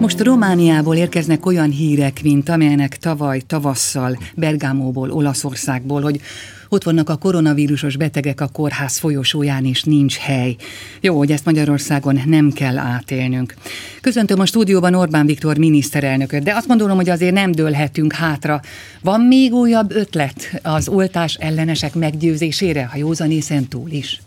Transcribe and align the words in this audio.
Most 0.00 0.20
Romániából 0.20 0.96
érkeznek 0.96 1.46
olyan 1.46 1.70
hírek, 1.70 2.22
mint 2.22 2.48
amilyenek 2.48 2.98
tavaly 2.98 3.40
tavasszal 3.40 4.18
Bergámóból, 4.34 5.10
Olaszországból, 5.10 6.02
hogy 6.02 6.20
ott 6.68 6.84
vannak 6.84 7.08
a 7.08 7.16
koronavírusos 7.16 7.96
betegek 7.96 8.40
a 8.40 8.48
kórház 8.48 8.98
folyosóján, 8.98 9.64
és 9.64 9.82
nincs 9.82 10.16
hely. 10.16 10.56
Jó, 11.00 11.16
hogy 11.16 11.30
ezt 11.30 11.44
Magyarországon 11.44 12.20
nem 12.26 12.50
kell 12.50 12.78
átélnünk. 12.78 13.54
Köszöntöm 14.00 14.40
a 14.40 14.46
stúdióban 14.46 14.94
Orbán 14.94 15.26
Viktor 15.26 15.58
miniszterelnököt, 15.58 16.42
de 16.42 16.54
azt 16.54 16.66
gondolom, 16.66 16.96
hogy 16.96 17.08
azért 17.08 17.34
nem 17.34 17.52
dőlhetünk 17.52 18.12
hátra. 18.12 18.60
Van 19.02 19.20
még 19.20 19.52
újabb 19.52 19.90
ötlet 19.94 20.60
az 20.62 20.88
oltás 20.88 21.34
ellenesek 21.34 21.94
meggyőzésére, 21.94 22.86
ha 22.86 22.96
józanészen 22.96 23.68
túl 23.68 23.90
is? 23.90 24.20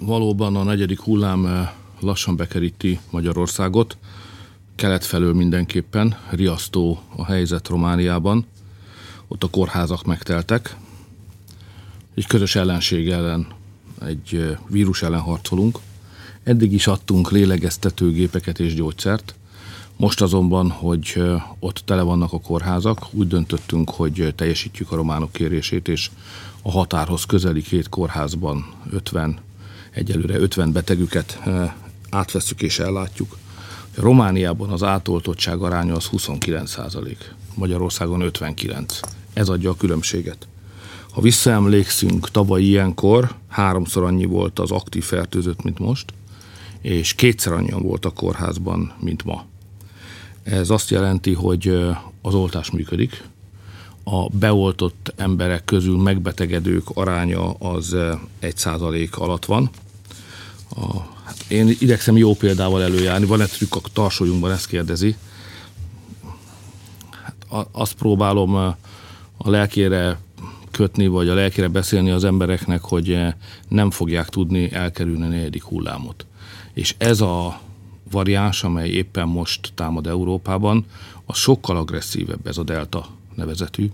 Valóban 0.00 0.56
a 0.56 0.62
negyedik 0.62 1.00
hullám 1.00 1.46
eh, 1.46 1.68
lassan 2.00 2.36
bekeríti 2.36 2.98
Magyarországot 3.10 3.96
kelet 4.78 5.04
felől 5.04 5.34
mindenképpen, 5.34 6.16
riasztó 6.30 7.02
a 7.16 7.24
helyzet 7.24 7.68
Romániában. 7.68 8.46
Ott 9.28 9.42
a 9.44 9.48
kórházak 9.48 10.04
megteltek. 10.04 10.76
Egy 12.14 12.26
közös 12.26 12.54
ellenség 12.54 13.08
ellen, 13.08 13.46
egy 14.06 14.56
vírus 14.68 15.02
ellen 15.02 15.20
harcolunk. 15.20 15.78
Eddig 16.42 16.72
is 16.72 16.86
adtunk 16.86 17.30
lélegeztetőgépeket 17.30 18.58
és 18.58 18.74
gyógyszert. 18.74 19.34
Most 19.96 20.20
azonban, 20.20 20.70
hogy 20.70 21.22
ott 21.58 21.82
tele 21.84 22.02
vannak 22.02 22.32
a 22.32 22.40
kórházak, 22.40 23.06
úgy 23.10 23.28
döntöttünk, 23.28 23.90
hogy 23.90 24.32
teljesítjük 24.36 24.92
a 24.92 24.96
románok 24.96 25.32
kérését, 25.32 25.88
és 25.88 26.10
a 26.62 26.70
határhoz 26.70 27.24
közeli 27.24 27.62
két 27.62 27.88
kórházban 27.88 28.66
50, 28.90 29.38
egyelőre 29.90 30.38
50 30.38 30.72
betegüket 30.72 31.40
átveszük 32.10 32.62
és 32.62 32.78
ellátjuk. 32.78 33.36
Romániában 34.00 34.70
az 34.70 34.82
átoltottság 34.82 35.62
aránya 35.62 35.94
az 35.94 36.04
29 36.04 36.70
százalék, 36.70 37.34
Magyarországon 37.54 38.20
59. 38.20 39.00
Ez 39.32 39.48
adja 39.48 39.70
a 39.70 39.76
különbséget. 39.76 40.48
Ha 41.10 41.20
visszaemlékszünk, 41.20 42.30
tavaly 42.30 42.62
ilyenkor 42.62 43.34
háromszor 43.48 44.02
annyi 44.02 44.24
volt 44.24 44.58
az 44.58 44.70
aktív 44.70 45.04
fertőzött, 45.04 45.62
mint 45.62 45.78
most, 45.78 46.12
és 46.80 47.14
kétszer 47.14 47.52
annyian 47.52 47.82
volt 47.82 48.04
a 48.04 48.10
kórházban, 48.10 48.92
mint 49.00 49.24
ma. 49.24 49.44
Ez 50.42 50.70
azt 50.70 50.90
jelenti, 50.90 51.34
hogy 51.34 51.68
az 52.22 52.34
oltás 52.34 52.70
működik, 52.70 53.24
a 54.04 54.28
beoltott 54.28 55.12
emberek 55.16 55.64
közül 55.64 55.96
megbetegedők 55.96 56.88
aránya 56.94 57.52
az 57.52 57.96
1 58.38 58.56
százalék 58.56 59.16
alatt 59.16 59.44
van. 59.44 59.70
A 60.70 61.16
én 61.48 61.68
igyekszem 61.68 62.16
jó 62.16 62.34
példával 62.34 62.82
előjárni. 62.82 63.26
Van 63.26 63.40
egy 63.40 63.50
trükk 63.50 63.74
a 63.74 63.80
tarsolyunkban, 63.92 64.50
ezt 64.50 64.66
kérdezi. 64.66 65.16
Hát 67.22 67.66
azt 67.72 67.94
próbálom 67.94 68.54
a 69.36 69.50
lelkére 69.50 70.18
kötni, 70.70 71.06
vagy 71.06 71.28
a 71.28 71.34
lelkére 71.34 71.68
beszélni 71.68 72.10
az 72.10 72.24
embereknek, 72.24 72.80
hogy 72.80 73.18
nem 73.68 73.90
fogják 73.90 74.28
tudni 74.28 74.72
elkerülni 74.72 75.24
a 75.24 75.28
negyedik 75.28 75.62
hullámot. 75.62 76.26
És 76.72 76.94
ez 76.98 77.20
a 77.20 77.60
variáns, 78.10 78.64
amely 78.64 78.88
éppen 78.88 79.28
most 79.28 79.72
támad 79.74 80.06
Európában, 80.06 80.84
az 81.26 81.36
sokkal 81.36 81.76
agresszívebb 81.76 82.46
ez 82.46 82.58
a 82.58 82.62
delta 82.62 83.06
nevezetű, 83.34 83.90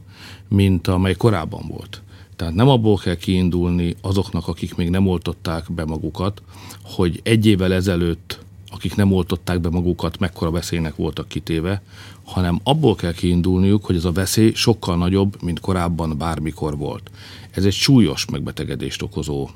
mint 0.48 0.88
amely 0.88 1.14
korábban 1.14 1.66
volt. 1.68 2.02
Tehát 2.44 2.58
nem 2.58 2.68
abból 2.68 2.96
kell 2.96 3.14
kiindulni 3.14 3.96
azoknak, 4.00 4.48
akik 4.48 4.74
még 4.74 4.90
nem 4.90 5.06
oltották 5.06 5.72
be 5.72 5.84
magukat, 5.84 6.42
hogy 6.82 7.20
egy 7.22 7.46
évvel 7.46 7.72
ezelőtt, 7.72 8.38
akik 8.70 8.94
nem 8.94 9.12
oltották 9.12 9.60
be 9.60 9.68
magukat, 9.68 10.18
mekkora 10.18 10.50
veszélynek 10.50 10.96
voltak 10.96 11.28
kitéve, 11.28 11.82
hanem 12.24 12.60
abból 12.62 12.94
kell 12.94 13.12
kiindulniuk, 13.12 13.84
hogy 13.84 13.96
ez 13.96 14.04
a 14.04 14.12
veszély 14.12 14.52
sokkal 14.54 14.96
nagyobb, 14.96 15.42
mint 15.42 15.60
korábban 15.60 16.18
bármikor 16.18 16.76
volt. 16.76 17.10
Ez 17.50 17.64
egy 17.64 17.72
súlyos 17.72 18.24
megbetegedést 18.30 19.02
okozó 19.02 19.48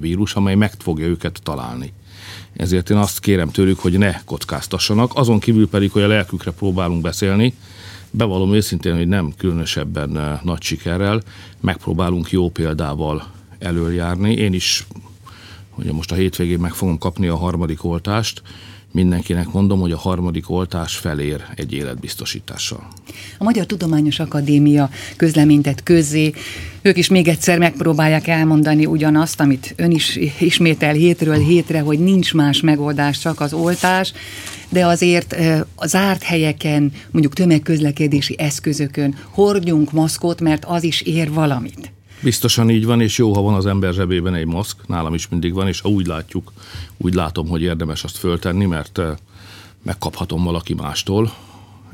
vírus, 0.00 0.34
amely 0.34 0.54
meg 0.54 0.72
fogja 0.78 1.06
őket 1.06 1.40
találni. 1.42 1.92
Ezért 2.52 2.90
én 2.90 2.96
azt 2.96 3.20
kérem 3.20 3.50
tőlük, 3.50 3.78
hogy 3.78 3.98
ne 3.98 4.24
kockáztassanak, 4.24 5.10
azon 5.14 5.38
kívül 5.38 5.68
pedig, 5.68 5.90
hogy 5.90 6.02
a 6.02 6.06
lelkükre 6.06 6.50
próbálunk 6.50 7.02
beszélni, 7.02 7.54
Bevallom 8.14 8.54
őszintén, 8.54 8.96
hogy 8.96 9.08
nem 9.08 9.32
különösebben 9.36 10.40
nagy 10.42 10.62
sikerrel, 10.62 11.22
megpróbálunk 11.60 12.30
jó 12.30 12.50
példával 12.50 13.26
előjárni. 13.58 14.32
Én 14.32 14.52
is, 14.52 14.86
hogy 15.70 15.84
most 15.84 16.12
a 16.12 16.14
hétvégén 16.14 16.58
meg 16.58 16.72
fogom 16.72 16.98
kapni 16.98 17.26
a 17.26 17.36
harmadik 17.36 17.84
oltást, 17.84 18.42
mindenkinek 18.92 19.52
mondom, 19.52 19.80
hogy 19.80 19.92
a 19.92 19.98
harmadik 19.98 20.50
oltás 20.50 20.96
felér 20.96 21.44
egy 21.54 21.72
életbiztosítással. 21.72 22.88
A 23.38 23.44
Magyar 23.44 23.66
Tudományos 23.66 24.18
Akadémia 24.18 24.90
közleménytett 25.16 25.82
közzé, 25.82 26.32
ők 26.82 26.96
is 26.96 27.08
még 27.08 27.28
egyszer 27.28 27.58
megpróbálják 27.58 28.26
elmondani 28.26 28.86
ugyanazt, 28.86 29.40
amit 29.40 29.74
ön 29.76 29.90
is 29.90 30.18
ismétel 30.38 30.94
hétről 30.94 31.38
hétre, 31.38 31.80
hogy 31.80 31.98
nincs 31.98 32.34
más 32.34 32.60
megoldás, 32.60 33.18
csak 33.18 33.40
az 33.40 33.52
oltás, 33.52 34.12
de 34.68 34.86
azért 34.86 35.36
az 35.74 35.94
árt 35.94 36.22
helyeken, 36.22 36.92
mondjuk 37.10 37.34
tömegközlekedési 37.34 38.34
eszközökön 38.38 39.14
hordjunk 39.30 39.92
maszkot, 39.92 40.40
mert 40.40 40.64
az 40.64 40.82
is 40.82 41.00
ér 41.00 41.32
valamit. 41.32 41.92
Biztosan 42.22 42.70
így 42.70 42.84
van, 42.84 43.00
és 43.00 43.18
jó, 43.18 43.34
ha 43.34 43.40
van 43.40 43.54
az 43.54 43.66
ember 43.66 43.92
zsebében 43.92 44.34
egy 44.34 44.46
maszk, 44.46 44.88
nálam 44.88 45.14
is 45.14 45.28
mindig 45.28 45.52
van, 45.52 45.68
és 45.68 45.80
ha 45.80 45.88
úgy 45.88 46.06
látjuk, 46.06 46.52
úgy 46.96 47.14
látom, 47.14 47.48
hogy 47.48 47.62
érdemes 47.62 48.04
azt 48.04 48.16
föltenni, 48.16 48.66
mert 48.66 48.98
eh, 48.98 49.16
megkaphatom 49.82 50.44
valaki 50.44 50.74
mástól, 50.74 51.32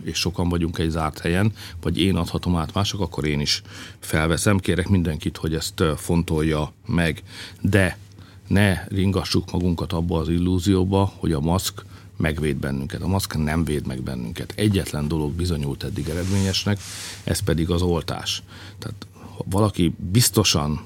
és 0.03 0.19
sokan 0.19 0.49
vagyunk 0.49 0.79
egy 0.79 0.91
zárt 0.91 1.19
helyen, 1.19 1.53
vagy 1.83 2.01
én 2.01 2.17
adhatom 2.17 2.57
át 2.57 2.75
mások, 2.75 3.01
akkor 3.01 3.27
én 3.27 3.41
is 3.41 3.63
felveszem. 3.99 4.59
Kérek 4.59 4.89
mindenkit, 4.89 5.37
hogy 5.37 5.55
ezt 5.55 5.81
eh, 5.81 5.97
fontolja 5.97 6.73
meg, 6.87 7.23
de 7.61 7.99
ne 8.47 8.85
ringassuk 8.89 9.51
magunkat 9.51 9.93
abba 9.93 10.19
az 10.19 10.29
illúzióba, 10.29 11.13
hogy 11.17 11.33
a 11.33 11.41
maszk 11.41 11.85
megvéd 12.17 12.57
bennünket. 12.57 13.03
A 13.03 13.07
maszk 13.07 13.45
nem 13.45 13.65
véd 13.65 13.87
meg 13.87 14.03
bennünket. 14.03 14.53
Egyetlen 14.57 15.09
dolog 15.09 15.33
bizonyult 15.33 15.85
eddig 15.85 16.09
eredményesnek, 16.09 16.79
ez 17.25 17.41
pedig 17.41 17.71
az 17.71 17.83
oltás. 17.83 18.43
Tehát 18.79 19.07
valaki 19.45 19.95
biztosan 20.13 20.81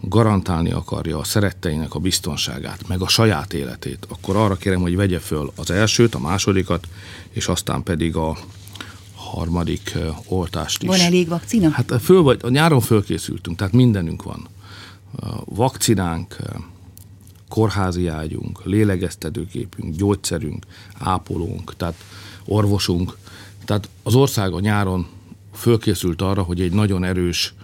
garantálni 0.00 0.70
akarja 0.70 1.18
a 1.18 1.24
szeretteinek 1.24 1.94
a 1.94 1.98
biztonságát, 1.98 2.88
meg 2.88 3.00
a 3.00 3.08
saját 3.08 3.52
életét, 3.52 4.06
akkor 4.08 4.36
arra 4.36 4.54
kérem, 4.54 4.80
hogy 4.80 4.96
vegye 4.96 5.18
föl 5.18 5.52
az 5.56 5.70
elsőt, 5.70 6.14
a 6.14 6.18
másodikat, 6.18 6.88
és 7.30 7.48
aztán 7.48 7.82
pedig 7.82 8.16
a 8.16 8.36
harmadik 9.14 9.98
oltást 10.26 10.82
is. 10.82 10.88
Van 10.88 11.00
elég 11.00 11.28
vakcina? 11.28 11.70
Hát 11.70 11.94
föl 12.00 12.22
vagy, 12.22 12.40
a 12.42 12.48
nyáron 12.48 12.80
fölkészültünk, 12.80 13.56
tehát 13.56 13.72
mindenünk 13.72 14.22
van. 14.22 14.48
Vakcinánk, 15.44 16.36
kórházi 17.48 18.06
ágyunk, 18.06 18.64
lélegeztetőképünk, 18.64 19.96
gyógyszerünk, 19.96 20.66
ápolónk, 20.98 21.76
tehát 21.76 22.04
orvosunk. 22.44 23.16
Tehát 23.64 23.88
az 24.02 24.14
ország 24.14 24.52
a 24.52 24.60
nyáron 24.60 25.06
fölkészült 25.54 26.22
arra, 26.22 26.42
hogy 26.42 26.60
egy 26.60 26.72
nagyon 26.72 27.04
erős 27.04 27.54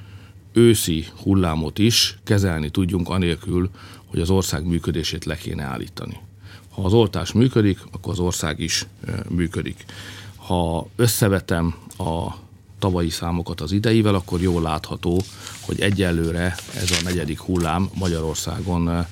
őszi 0.55 1.07
hullámot 1.23 1.79
is 1.79 2.19
kezelni 2.25 2.71
tudjunk 2.71 3.09
anélkül, 3.09 3.71
hogy 4.07 4.21
az 4.21 4.31
ország 4.31 4.67
működését 4.67 5.25
le 5.25 5.37
kéne 5.37 5.63
állítani. 5.63 6.21
Ha 6.71 6.83
az 6.83 6.93
oltás 6.93 7.33
működik, 7.33 7.79
akkor 7.93 8.13
az 8.13 8.19
ország 8.19 8.61
is 8.61 8.87
működik. 9.29 9.85
Ha 10.37 10.89
összevetem 10.97 11.75
a 11.99 12.35
tavalyi 12.79 13.11
számokat 13.11 13.61
az 13.61 13.73
ideivel, 13.73 14.15
akkor 14.15 14.41
jól 14.41 14.63
látható, 14.63 15.23
hogy 15.61 15.81
egyelőre 15.81 16.55
ez 16.75 16.91
a 16.91 17.03
negyedik 17.05 17.41
hullám 17.41 17.91
Magyarországon 17.95 19.07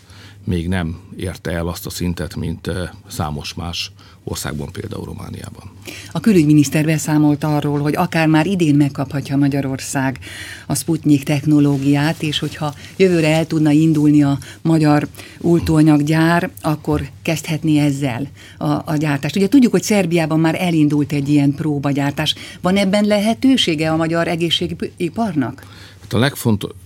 még 0.44 0.68
nem 0.68 1.00
érte 1.16 1.50
el 1.50 1.68
azt 1.68 1.86
a 1.86 1.90
szintet, 1.90 2.36
mint 2.36 2.70
számos 3.08 3.54
más 3.54 3.92
országban, 4.24 4.72
például 4.72 5.04
Romániában. 5.04 5.70
A 6.12 6.20
külügyminiszter 6.20 6.84
beszámolt 6.84 7.44
arról, 7.44 7.80
hogy 7.80 7.96
akár 7.96 8.26
már 8.26 8.46
idén 8.46 8.74
megkaphatja 8.74 9.36
Magyarország 9.36 10.18
a 10.66 10.74
Sputnik 10.74 11.22
technológiát, 11.22 12.22
és 12.22 12.38
hogyha 12.38 12.74
jövőre 12.96 13.28
el 13.28 13.46
tudna 13.46 13.70
indulni 13.70 14.22
a 14.22 14.38
magyar 14.62 15.08
ultóanyaggyár, 15.38 16.50
akkor 16.60 17.08
kezdhetné 17.22 17.78
ezzel 17.78 18.28
a, 18.58 18.66
a 18.66 18.96
gyártást. 18.96 19.36
Ugye 19.36 19.48
tudjuk, 19.48 19.72
hogy 19.72 19.82
Szerbiában 19.82 20.40
már 20.40 20.56
elindult 20.60 21.12
egy 21.12 21.28
ilyen 21.28 21.54
próbagyártás. 21.54 22.34
Van 22.60 22.76
ebben 22.76 23.04
lehetősége 23.04 23.90
a 23.90 23.96
magyar 23.96 24.28
egészségiparnak? 24.28 25.66
Hát 26.00 26.12
a 26.12 26.18
legfontosabb, 26.18 26.76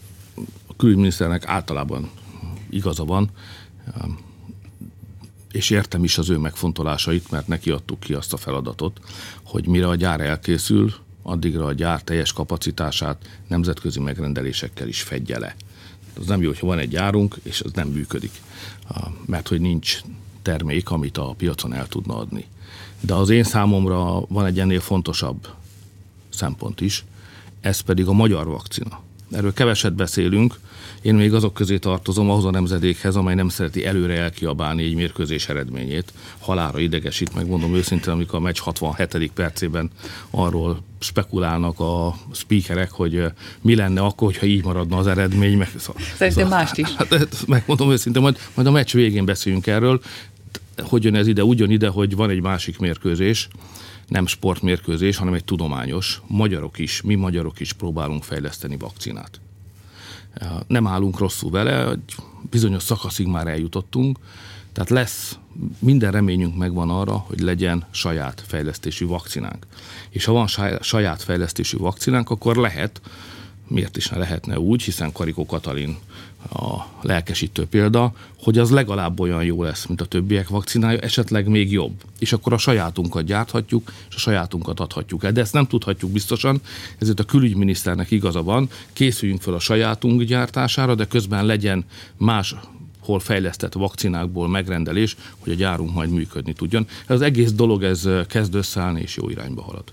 a 0.66 0.76
külügyminiszternek 0.76 1.48
általában 1.48 2.10
igaza 2.76 3.04
van, 3.04 3.30
és 5.52 5.70
értem 5.70 6.04
is 6.04 6.18
az 6.18 6.30
ő 6.30 6.38
megfontolásait, 6.38 7.30
mert 7.30 7.48
neki 7.48 7.70
adtuk 7.70 8.00
ki 8.00 8.14
azt 8.14 8.32
a 8.32 8.36
feladatot, 8.36 9.00
hogy 9.42 9.66
mire 9.66 9.88
a 9.88 9.94
gyár 9.94 10.20
elkészül, 10.20 10.94
addigra 11.22 11.64
a 11.64 11.72
gyár 11.72 12.02
teljes 12.02 12.32
kapacitását 12.32 13.40
nemzetközi 13.48 14.00
megrendelésekkel 14.00 14.88
is 14.88 15.02
fedje 15.02 15.38
le. 15.38 15.56
Az 16.18 16.26
nem 16.26 16.42
jó, 16.42 16.48
hogyha 16.48 16.66
van 16.66 16.78
egy 16.78 16.88
gyárunk, 16.88 17.36
és 17.42 17.60
az 17.60 17.72
nem 17.72 17.88
működik, 17.88 18.40
mert 19.26 19.48
hogy 19.48 19.60
nincs 19.60 20.00
termék, 20.42 20.90
amit 20.90 21.18
a 21.18 21.34
piacon 21.36 21.72
el 21.72 21.86
tudna 21.86 22.16
adni. 22.16 22.44
De 23.00 23.14
az 23.14 23.28
én 23.28 23.44
számomra 23.44 24.20
van 24.28 24.46
egy 24.46 24.60
ennél 24.60 24.80
fontosabb 24.80 25.48
szempont 26.28 26.80
is, 26.80 27.04
ez 27.60 27.80
pedig 27.80 28.06
a 28.06 28.12
magyar 28.12 28.46
vakcina. 28.46 29.00
Erről 29.30 29.52
keveset 29.52 29.94
beszélünk, 29.94 30.58
én 31.06 31.14
még 31.14 31.34
azok 31.34 31.54
közé 31.54 31.78
tartozom, 31.78 32.30
ahhoz 32.30 32.44
a 32.44 32.50
nemzedékhez, 32.50 33.16
amely 33.16 33.34
nem 33.34 33.48
szereti 33.48 33.84
előre 33.84 34.14
elkiabálni 34.14 34.82
egy 34.82 34.94
mérkőzés 34.94 35.48
eredményét. 35.48 36.12
Halára 36.38 36.78
idegesít, 36.78 37.34
megmondom 37.34 37.74
őszintén, 37.74 38.12
amikor 38.12 38.38
a 38.38 38.42
meccs 38.42 38.58
67. 38.58 39.32
percében 39.32 39.90
arról 40.30 40.82
spekulálnak 40.98 41.80
a 41.80 42.14
speakerek, 42.32 42.90
hogy 42.90 43.24
mi 43.60 43.74
lenne 43.74 44.00
akkor, 44.00 44.28
hogyha 44.28 44.46
így 44.46 44.64
maradna 44.64 44.96
az 44.96 45.06
eredmény. 45.06 45.56
Meg, 45.56 45.70
Szerintem 46.16 46.48
mást 46.48 46.76
is. 46.78 46.94
Hát, 46.94 47.14
hát, 47.14 47.44
megmondom 47.46 47.90
őszintén, 47.90 48.22
majd, 48.22 48.38
majd 48.54 48.68
a 48.68 48.70
meccs 48.70 48.92
végén 48.92 49.24
beszéljünk 49.24 49.66
erről. 49.66 50.00
Hogy 50.76 51.04
jön 51.04 51.14
ez 51.14 51.26
ide? 51.26 51.44
Úgy 51.44 51.58
jön 51.58 51.70
ide, 51.70 51.88
hogy 51.88 52.16
van 52.16 52.30
egy 52.30 52.40
másik 52.42 52.78
mérkőzés, 52.78 53.48
nem 54.08 54.26
sportmérkőzés, 54.26 55.16
hanem 55.16 55.34
egy 55.34 55.44
tudományos. 55.44 56.20
Magyarok 56.26 56.78
is, 56.78 57.02
mi 57.02 57.14
magyarok 57.14 57.60
is 57.60 57.72
próbálunk 57.72 58.24
fejleszteni 58.24 58.76
vakcinát. 58.76 59.40
Nem 60.66 60.86
állunk 60.86 61.18
rosszul 61.18 61.50
vele, 61.50 61.98
bizonyos 62.50 62.82
szakaszig 62.82 63.26
már 63.26 63.46
eljutottunk, 63.46 64.18
tehát 64.72 64.90
lesz, 64.90 65.38
minden 65.78 66.10
reményünk 66.10 66.56
megvan 66.56 66.90
arra, 66.90 67.16
hogy 67.16 67.40
legyen 67.40 67.84
saját 67.90 68.44
fejlesztésű 68.46 69.06
vakcinánk. 69.06 69.66
És 70.10 70.24
ha 70.24 70.32
van 70.32 70.46
saját 70.80 71.22
fejlesztésű 71.22 71.76
vakcinánk, 71.76 72.30
akkor 72.30 72.56
lehet, 72.56 73.00
miért 73.68 73.96
is 73.96 74.08
ne 74.08 74.18
lehetne 74.18 74.58
úgy, 74.58 74.82
hiszen 74.82 75.12
Karikó 75.12 75.46
Katalin 75.46 75.96
a 76.52 76.86
lelkesítő 77.02 77.66
példa, 77.66 78.12
hogy 78.42 78.58
az 78.58 78.70
legalább 78.70 79.20
olyan 79.20 79.44
jó 79.44 79.62
lesz, 79.62 79.86
mint 79.86 80.00
a 80.00 80.04
többiek 80.04 80.48
vakcinája, 80.48 80.98
esetleg 80.98 81.48
még 81.48 81.72
jobb. 81.72 82.02
És 82.18 82.32
akkor 82.32 82.52
a 82.52 82.58
sajátunkat 82.58 83.24
gyárthatjuk, 83.24 83.92
és 84.08 84.14
a 84.14 84.18
sajátunkat 84.18 84.80
adhatjuk 84.80 85.24
el. 85.24 85.32
De 85.32 85.40
ezt 85.40 85.52
nem 85.52 85.66
tudhatjuk 85.66 86.10
biztosan, 86.10 86.60
ezért 86.98 87.20
a 87.20 87.24
külügyminiszternek 87.24 88.10
igaza 88.10 88.42
van, 88.42 88.68
készüljünk 88.92 89.40
fel 89.42 89.54
a 89.54 89.58
sajátunk 89.58 90.22
gyártására, 90.22 90.94
de 90.94 91.06
közben 91.06 91.46
legyen 91.46 91.84
más 92.16 92.54
hol 93.00 93.20
fejlesztett 93.20 93.72
vakcinákból 93.72 94.48
megrendelés, 94.48 95.16
hogy 95.38 95.52
a 95.52 95.56
gyárunk 95.56 95.94
majd 95.94 96.10
működni 96.10 96.52
tudjon. 96.52 96.86
Ez 97.06 97.14
az 97.14 97.20
egész 97.20 97.52
dolog 97.52 97.82
ez 97.82 98.08
kezd 98.26 98.54
összeállni, 98.54 99.00
és 99.00 99.16
jó 99.16 99.28
irányba 99.28 99.62
halad. 99.62 99.84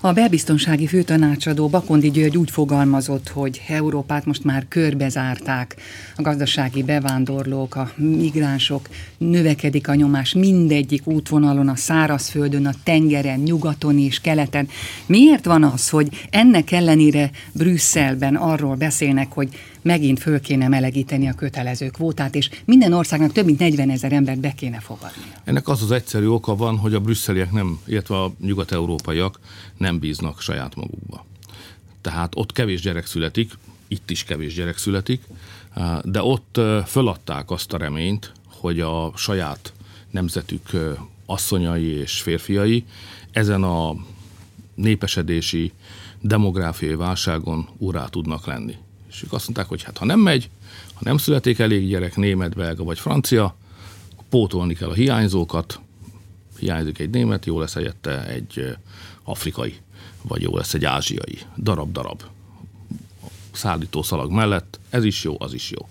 A 0.00 0.12
belbiztonsági 0.12 0.86
főtanácsadó 0.86 1.68
Bakondi 1.68 2.10
György 2.10 2.36
úgy 2.36 2.50
fogalmazott, 2.50 3.28
hogy 3.28 3.62
Európát 3.68 4.24
most 4.24 4.44
már 4.44 4.66
körbezárták. 4.68 5.76
A 6.16 6.22
gazdasági 6.22 6.82
bevándorlók, 6.82 7.74
a 7.74 7.92
migránsok, 7.96 8.88
növekedik 9.18 9.88
a 9.88 9.94
nyomás 9.94 10.34
mindegyik 10.34 11.06
útvonalon, 11.06 11.68
a 11.68 11.76
szárazföldön, 11.76 12.66
a 12.66 12.74
tengeren, 12.84 13.40
nyugaton 13.40 13.98
és 13.98 14.20
keleten. 14.20 14.68
Miért 15.06 15.44
van 15.44 15.64
az, 15.64 15.88
hogy 15.88 16.26
ennek 16.30 16.72
ellenére 16.72 17.30
Brüsszelben 17.52 18.34
arról 18.34 18.74
beszélnek, 18.74 19.32
hogy 19.32 19.48
megint 19.86 20.20
föl 20.20 20.40
kéne 20.40 20.68
melegíteni 20.68 21.28
a 21.28 21.32
kötelező 21.32 21.88
kvótát, 21.88 22.34
és 22.34 22.50
minden 22.64 22.92
országnak 22.92 23.32
több 23.32 23.44
mint 23.44 23.58
40 23.58 23.90
ezer 23.90 24.12
embert 24.12 24.40
be 24.40 24.52
kéne 24.52 24.80
fogadni. 24.80 25.22
Ennek 25.44 25.68
az 25.68 25.82
az 25.82 25.90
egyszerű 25.90 26.26
oka 26.26 26.56
van, 26.56 26.76
hogy 26.76 26.94
a 26.94 27.00
brüsszeliek 27.00 27.52
nem, 27.52 27.78
illetve 27.86 28.22
a 28.22 28.32
nyugat-európaiak 28.40 29.38
nem 29.76 29.85
bíznak 29.92 30.40
saját 30.40 30.74
magukba. 30.74 31.26
Tehát 32.00 32.32
ott 32.36 32.52
kevés 32.52 32.80
gyerek 32.80 33.06
születik, 33.06 33.52
itt 33.88 34.10
is 34.10 34.24
kevés 34.24 34.54
gyerek 34.54 34.78
születik, 34.78 35.22
de 36.02 36.22
ott 36.22 36.60
föladták 36.86 37.50
azt 37.50 37.72
a 37.72 37.76
reményt, 37.76 38.32
hogy 38.46 38.80
a 38.80 39.12
saját 39.16 39.72
nemzetük 40.10 40.70
asszonyai 41.26 41.86
és 41.86 42.20
férfiai 42.20 42.84
ezen 43.30 43.62
a 43.62 43.94
népesedési, 44.74 45.72
demográfiai 46.20 46.94
válságon 46.94 47.68
urá 47.76 48.04
tudnak 48.04 48.46
lenni. 48.46 48.76
És 49.08 49.22
ők 49.22 49.32
azt 49.32 49.44
mondták, 49.44 49.68
hogy 49.68 49.82
hát 49.82 49.98
ha 49.98 50.04
nem 50.04 50.20
megy, 50.20 50.50
ha 50.94 51.00
nem 51.00 51.18
születik 51.18 51.58
elég 51.58 51.88
gyerek, 51.88 52.16
német, 52.16 52.54
belga 52.54 52.84
vagy 52.84 52.98
francia, 52.98 53.56
pótolni 54.28 54.74
kell 54.74 54.88
a 54.88 54.94
hiányzókat, 54.94 55.80
hiányzik 56.58 56.98
egy 56.98 57.10
német, 57.10 57.46
jó 57.46 57.60
lesz 57.60 57.74
helyette 57.74 58.26
egy 58.26 58.76
afrikai, 59.24 59.74
vagy 60.22 60.42
jó 60.42 60.56
lesz 60.56 60.74
egy 60.74 60.84
ázsiai, 60.84 61.38
darab-darab 61.56 62.22
szállító 63.56 64.02
szalag 64.02 64.30
mellett, 64.30 64.80
ez 64.90 65.04
is 65.04 65.24
jó, 65.24 65.36
az 65.38 65.54
is 65.54 65.70
jó. 65.70 65.88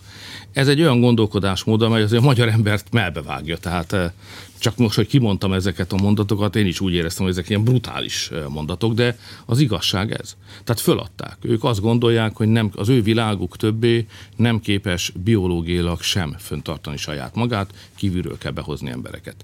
Ez 0.52 0.68
egy 0.68 0.82
olyan 0.82 1.00
gondolkodásmód, 1.00 1.82
amely 1.82 2.02
azért 2.02 2.22
a 2.22 2.26
magyar 2.26 2.48
embert 2.48 2.92
melbevágja, 2.92 3.58
tehát 3.58 4.14
csak 4.58 4.78
most, 4.78 4.96
hogy 4.96 5.08
kimondtam 5.08 5.54
ezeket 5.54 5.94
a 5.94 5.98
mondatokat, 5.98 6.56
én 6.56 6.66
is 6.66 6.80
úgy 6.80 6.94
éreztem, 6.94 7.24
hogy 7.26 7.34
ezek 7.34 7.50
ilyen 7.50 7.64
brutális 7.64 8.32
mondatok, 8.50 8.94
de 8.94 9.18
az 9.46 9.60
igazság 9.60 10.12
ez. 10.12 10.36
Tehát 10.64 10.82
föladták. 10.82 11.38
Ők 11.42 11.64
azt 11.64 11.82
gondolják, 11.82 12.36
hogy 12.36 12.48
nem, 12.48 12.72
az 12.76 12.90
ő 12.90 13.02
világuk 13.02 13.58
többé 13.58 14.06
nem 14.36 14.60
képes 14.60 15.12
biológiailag 15.24 16.02
sem 16.02 16.36
föntartani 16.40 16.98
saját 16.98 17.36
magát, 17.36 17.74
kívülről 17.96 18.38
kell 18.38 18.52
behozni 18.52 18.90
embereket. 18.90 19.36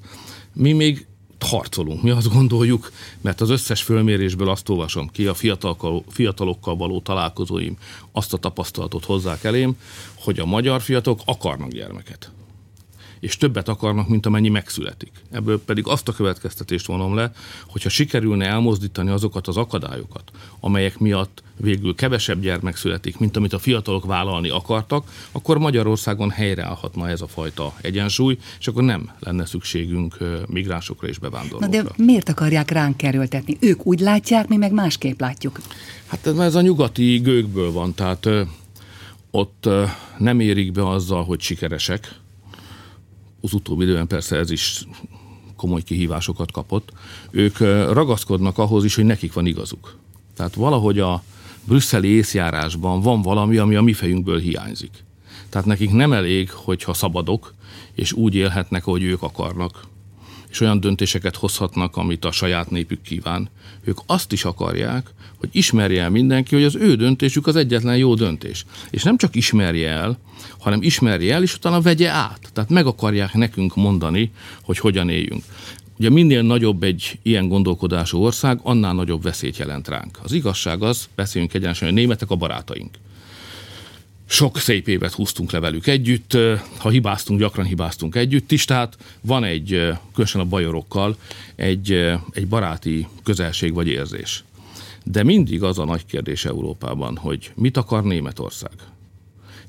Mi 0.53 0.71
még 0.71 1.05
harcolunk. 1.43 2.01
Mi 2.01 2.09
azt 2.09 2.33
gondoljuk, 2.33 2.91
mert 3.21 3.41
az 3.41 3.49
összes 3.49 3.81
fölmérésből 3.81 4.49
azt 4.49 4.69
olvasom 4.69 5.07
ki, 5.07 5.27
a 5.27 5.33
fiatalokkal, 6.07 6.75
való 6.75 6.99
találkozóim 6.99 7.77
azt 8.11 8.33
a 8.33 8.37
tapasztalatot 8.37 9.05
hozzák 9.05 9.43
elém, 9.43 9.77
hogy 10.15 10.39
a 10.39 10.45
magyar 10.45 10.81
fiatalok 10.81 11.19
akarnak 11.25 11.69
gyermeket 11.69 12.31
és 13.21 13.37
többet 13.37 13.67
akarnak, 13.67 14.07
mint 14.07 14.25
amennyi 14.25 14.49
megszületik. 14.49 15.11
Ebből 15.31 15.61
pedig 15.61 15.87
azt 15.87 16.07
a 16.07 16.11
következtetést 16.13 16.85
vonom 16.85 17.15
le, 17.15 17.31
hogyha 17.67 17.89
sikerülne 17.89 18.45
elmozdítani 18.45 19.09
azokat 19.09 19.47
az 19.47 19.57
akadályokat, 19.57 20.31
amelyek 20.59 20.97
miatt 20.97 21.43
végül 21.57 21.95
kevesebb 21.95 22.41
gyermek 22.41 22.75
születik, 22.75 23.17
mint 23.17 23.37
amit 23.37 23.53
a 23.53 23.59
fiatalok 23.59 24.05
vállalni 24.05 24.49
akartak, 24.49 25.11
akkor 25.31 25.57
Magyarországon 25.57 26.29
helyreállhatna 26.29 27.09
ez 27.09 27.21
a 27.21 27.27
fajta 27.27 27.73
egyensúly, 27.81 28.37
és 28.59 28.67
akkor 28.67 28.83
nem 28.83 29.11
lenne 29.19 29.45
szükségünk 29.45 30.17
migránsokra 30.47 31.07
és 31.07 31.17
bevándorlókra. 31.17 31.67
Na 31.67 31.83
de 31.83 32.03
miért 32.03 32.29
akarják 32.29 32.69
ránk 32.71 33.03
erőltetni? 33.03 33.57
Ők 33.59 33.85
úgy 33.85 33.99
látják, 33.99 34.47
mi 34.47 34.57
meg 34.57 34.71
másképp 34.71 35.19
látjuk. 35.19 35.59
Hát 36.07 36.27
ez 36.27 36.55
a 36.55 36.61
nyugati 36.61 37.17
gőkből 37.17 37.71
van, 37.71 37.93
tehát 37.93 38.29
ott 39.31 39.69
nem 40.17 40.39
érik 40.39 40.71
be 40.71 40.87
azzal, 40.87 41.23
hogy 41.23 41.41
sikeresek, 41.41 42.19
az 43.41 43.53
utóbbi 43.53 43.83
időben 43.83 44.07
persze 44.07 44.35
ez 44.35 44.51
is 44.51 44.85
komoly 45.55 45.81
kihívásokat 45.81 46.51
kapott, 46.51 46.91
ők 47.31 47.59
ragaszkodnak 47.93 48.57
ahhoz 48.57 48.83
is, 48.83 48.95
hogy 48.95 49.05
nekik 49.05 49.33
van 49.33 49.45
igazuk. 49.45 49.97
Tehát 50.35 50.55
valahogy 50.55 50.99
a 50.99 51.23
brüsszeli 51.63 52.07
észjárásban 52.07 53.01
van 53.01 53.21
valami, 53.21 53.57
ami 53.57 53.75
a 53.75 53.81
mi 53.81 53.93
fejünkből 53.93 54.39
hiányzik. 54.39 55.03
Tehát 55.49 55.67
nekik 55.67 55.91
nem 55.91 56.13
elég, 56.13 56.51
hogyha 56.51 56.93
szabadok, 56.93 57.53
és 57.93 58.13
úgy 58.13 58.35
élhetnek, 58.35 58.87
ahogy 58.87 59.03
ők 59.03 59.21
akarnak, 59.21 59.87
és 60.51 60.59
olyan 60.59 60.79
döntéseket 60.79 61.35
hozhatnak, 61.35 61.97
amit 61.97 62.25
a 62.25 62.31
saját 62.31 62.69
népük 62.69 63.01
kíván. 63.01 63.49
Ők 63.83 63.97
azt 64.05 64.31
is 64.31 64.45
akarják, 64.45 65.09
hogy 65.37 65.49
ismerje 65.51 66.01
el 66.01 66.09
mindenki, 66.09 66.55
hogy 66.55 66.63
az 66.63 66.75
ő 66.75 66.95
döntésük 66.95 67.47
az 67.47 67.55
egyetlen 67.55 67.97
jó 67.97 68.15
döntés. 68.15 68.65
És 68.89 69.03
nem 69.03 69.17
csak 69.17 69.35
ismerje 69.35 69.89
el, 69.89 70.17
hanem 70.59 70.81
ismerje 70.81 71.33
el, 71.33 71.43
és 71.43 71.55
utána 71.55 71.81
vegye 71.81 72.09
át. 72.09 72.49
Tehát 72.53 72.69
meg 72.69 72.85
akarják 72.85 73.33
nekünk 73.33 73.75
mondani, 73.75 74.31
hogy 74.61 74.77
hogyan 74.77 75.09
éljünk. 75.09 75.43
Ugye 75.97 76.09
minél 76.09 76.41
nagyobb 76.41 76.83
egy 76.83 77.19
ilyen 77.21 77.47
gondolkodású 77.47 78.17
ország, 78.17 78.59
annál 78.63 78.93
nagyobb 78.93 79.23
veszélyt 79.23 79.57
jelent 79.57 79.87
ránk. 79.87 80.19
Az 80.23 80.31
igazság 80.31 80.83
az, 80.83 81.09
beszéljünk 81.15 81.53
egyenesen, 81.53 81.87
hogy 81.87 81.97
a 81.97 81.99
németek 81.99 82.29
a 82.29 82.35
barátaink. 82.35 82.97
Sok 84.31 84.57
szép 84.57 84.87
évet 84.87 85.13
húztunk 85.13 85.51
le 85.51 85.59
velük 85.59 85.87
együtt, 85.87 86.37
ha 86.77 86.89
hibáztunk, 86.89 87.39
gyakran 87.39 87.65
hibáztunk 87.65 88.15
együtt 88.15 88.51
is, 88.51 88.65
tehát 88.65 88.97
van 89.21 89.43
egy, 89.43 89.67
különösen 90.11 90.41
a 90.41 90.45
bajorokkal, 90.45 91.17
egy, 91.55 91.91
egy 92.31 92.47
baráti 92.47 93.07
közelség 93.23 93.73
vagy 93.73 93.87
érzés. 93.87 94.43
De 95.03 95.23
mindig 95.23 95.63
az 95.63 95.79
a 95.79 95.85
nagy 95.85 96.05
kérdés 96.05 96.45
Európában, 96.45 97.17
hogy 97.17 97.51
mit 97.55 97.77
akar 97.77 98.03
Németország? 98.03 98.71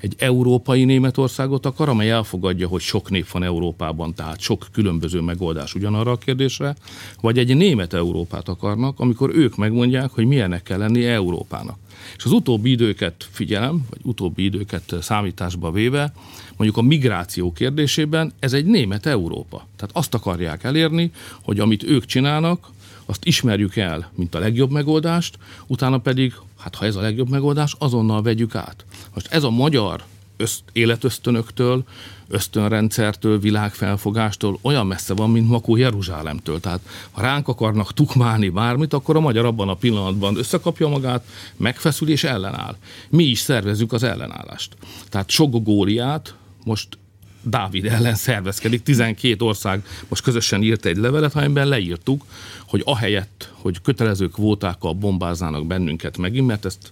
Egy 0.03 0.15
európai 0.17 0.83
Németországot 0.83 1.65
akar, 1.65 1.89
amely 1.89 2.11
elfogadja, 2.11 2.67
hogy 2.67 2.81
sok 2.81 3.09
nép 3.09 3.29
van 3.29 3.43
Európában, 3.43 4.13
tehát 4.13 4.39
sok 4.39 4.67
különböző 4.71 5.19
megoldás 5.19 5.75
ugyanarra 5.75 6.11
a 6.11 6.17
kérdésre, 6.17 6.75
vagy 7.21 7.37
egy 7.37 7.55
német 7.55 7.93
Európát 7.93 8.47
akarnak, 8.47 8.99
amikor 8.99 9.29
ők 9.35 9.55
megmondják, 9.55 10.09
hogy 10.11 10.25
milyenek 10.25 10.63
kell 10.63 10.77
lenni 10.77 11.05
Európának. 11.05 11.77
És 12.17 12.25
az 12.25 12.31
utóbbi 12.31 12.71
időket 12.71 13.27
figyelem, 13.31 13.85
vagy 13.89 13.99
utóbbi 14.03 14.43
időket 14.43 14.95
számításba 15.01 15.71
véve, 15.71 16.13
mondjuk 16.57 16.77
a 16.77 16.87
migráció 16.87 17.51
kérdésében 17.51 18.33
ez 18.39 18.53
egy 18.53 18.65
német 18.65 19.05
Európa. 19.05 19.67
Tehát 19.75 19.95
azt 19.95 20.13
akarják 20.13 20.63
elérni, 20.63 21.11
hogy 21.43 21.59
amit 21.59 21.83
ők 21.83 22.05
csinálnak, 22.05 22.67
azt 23.05 23.25
ismerjük 23.25 23.75
el, 23.75 24.11
mint 24.15 24.35
a 24.35 24.39
legjobb 24.39 24.71
megoldást, 24.71 25.37
utána 25.67 25.97
pedig, 25.97 26.33
hát 26.59 26.75
ha 26.75 26.85
ez 26.85 26.95
a 26.95 27.01
legjobb 27.01 27.29
megoldás, 27.29 27.75
azonnal 27.79 28.21
vegyük 28.21 28.55
át. 28.55 28.85
Most 29.13 29.27
ez 29.31 29.43
a 29.43 29.49
magyar 29.49 30.03
öszt, 30.37 30.63
életösztönöktől, 30.71 31.83
ösztönrendszertől, 32.27 33.39
világfelfogástól 33.39 34.59
olyan 34.61 34.87
messze 34.87 35.13
van, 35.13 35.29
mint 35.29 35.49
Makó 35.49 35.75
Jeruzsálemtől. 35.75 36.59
Tehát 36.59 36.79
ha 37.11 37.21
ránk 37.21 37.47
akarnak 37.47 37.93
tukmálni 37.93 38.49
bármit, 38.49 38.93
akkor 38.93 39.15
a 39.15 39.19
magyar 39.19 39.45
abban 39.45 39.69
a 39.69 39.75
pillanatban 39.75 40.37
összekapja 40.37 40.87
magát, 40.87 41.25
megfeszül 41.57 42.09
és 42.09 42.23
ellenáll. 42.23 42.75
Mi 43.09 43.23
is 43.23 43.39
szervezzük 43.39 43.93
az 43.93 44.03
ellenállást. 44.03 44.75
Tehát 45.09 45.29
sok 45.29 45.63
góliát 45.63 46.35
most 46.63 46.97
Dávid 47.43 47.85
ellen 47.85 48.15
szervezkedik. 48.15 48.83
12 48.83 49.45
ország 49.45 49.85
most 50.07 50.23
közösen 50.23 50.63
írt 50.63 50.85
egy 50.85 50.97
levelet, 50.97 51.35
amiben 51.35 51.67
leírtuk, 51.67 52.25
hogy 52.67 52.81
ahelyett, 52.85 53.51
hogy 53.53 53.81
kötelező 53.81 54.27
kvótákkal 54.27 54.93
bombáznának 54.93 55.67
bennünket 55.67 56.17
megint, 56.17 56.47
mert 56.47 56.65
ezt 56.65 56.91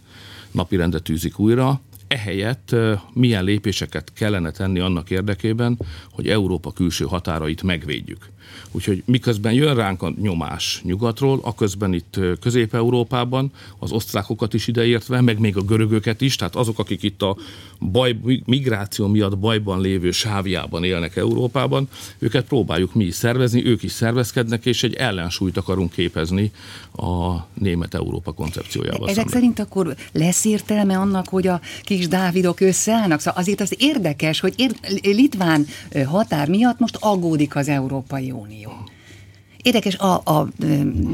napirendre 0.51 0.99
tűzik 0.99 1.39
újra, 1.39 1.81
ehelyett 2.07 2.75
milyen 3.13 3.43
lépéseket 3.43 4.13
kellene 4.13 4.51
tenni 4.51 4.79
annak 4.79 5.09
érdekében, 5.09 5.77
hogy 6.11 6.27
Európa 6.27 6.71
külső 6.71 7.05
határait 7.05 7.63
megvédjük. 7.63 8.29
Úgyhogy 8.71 9.03
miközben 9.05 9.53
jön 9.53 9.75
ránk 9.75 10.01
a 10.01 10.13
nyomás 10.21 10.81
nyugatról, 10.83 11.39
aközben 11.43 11.93
itt 11.93 12.19
Közép-Európában, 12.39 13.51
az 13.79 13.91
osztrákokat 13.91 14.53
is 14.53 14.67
ideértve, 14.67 15.21
meg 15.21 15.39
még 15.39 15.57
a 15.57 15.61
görögöket 15.61 16.21
is, 16.21 16.35
tehát 16.35 16.55
azok, 16.55 16.79
akik 16.79 17.03
itt 17.03 17.21
a 17.21 17.37
baj, 17.81 18.17
migráció 18.45 19.07
miatt 19.07 19.37
bajban 19.37 19.81
lévő 19.81 20.11
sávjában 20.11 20.83
élnek 20.83 21.15
Európában, 21.15 21.89
őket 22.19 22.45
próbáljuk 22.45 22.93
mi 22.93 23.03
is 23.03 23.15
szervezni, 23.15 23.65
ők 23.65 23.83
is 23.83 23.91
szervezkednek, 23.91 24.65
és 24.65 24.83
egy 24.83 24.93
ellensúlyt 24.93 25.57
akarunk 25.57 25.91
képezni 25.91 26.51
a 26.95 27.35
német 27.53 27.93
Európa 27.93 28.31
koncepciójával. 28.31 29.09
Ezek 29.09 29.15
szemben. 29.15 29.33
szerint 29.33 29.59
akkor 29.59 29.95
lesz 30.11 30.45
értelme 30.45 30.97
annak, 30.97 31.29
hogy 31.29 31.47
a 31.47 31.61
kis 31.83 32.07
Dávidok 32.07 32.59
összeállnak? 32.59 33.19
Szóval 33.19 33.39
azért 33.41 33.61
az 33.61 33.75
érdekes, 33.77 34.39
hogy 34.39 34.53
ér- 34.57 35.01
Litván 35.03 35.65
határ 36.05 36.49
miatt 36.49 36.79
most 36.79 36.97
aggódik 36.99 37.55
az 37.55 37.67
Európai 37.67 38.31
Unió. 38.31 38.71
Érdekes, 39.61 39.95
a, 39.95 40.13
a 40.13 40.47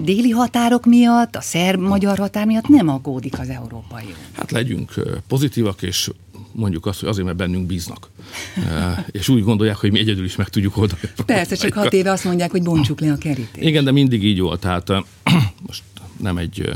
déli 0.03 0.29
határok 0.29 0.85
miatt, 0.85 1.35
a 1.35 1.41
szerb-magyar 1.41 2.17
határ 2.17 2.45
miatt 2.45 2.67
nem 2.67 2.87
aggódik 2.87 3.39
az 3.39 3.49
Európai 3.49 4.03
Unió. 4.03 4.15
Hát 4.33 4.51
legyünk 4.51 4.93
pozitívak, 5.27 5.81
és 5.81 6.09
mondjuk 6.57 6.85
azt, 6.85 6.99
hogy 6.99 7.09
azért, 7.09 7.25
mert 7.25 7.37
bennünk 7.37 7.65
bíznak. 7.65 8.09
és 9.11 9.29
úgy 9.29 9.43
gondolják, 9.43 9.77
hogy 9.77 9.91
mi 9.91 9.99
egyedül 9.99 10.25
is 10.25 10.35
meg 10.35 10.49
tudjuk 10.49 10.77
oldani. 10.77 11.01
Persze, 11.25 11.55
csak 11.55 11.73
hat 11.73 11.93
éve 11.93 12.11
azt 12.11 12.23
mondják, 12.23 12.51
hogy 12.51 12.63
bontsuk 12.63 12.99
le 12.99 13.11
a 13.11 13.17
kerítést. 13.17 13.67
Igen, 13.67 13.83
de 13.83 13.91
mindig 13.91 14.23
így 14.23 14.39
volt. 14.39 14.59
Tehát 14.59 14.87
most 15.67 15.83
nem 16.19 16.37
egy 16.37 16.69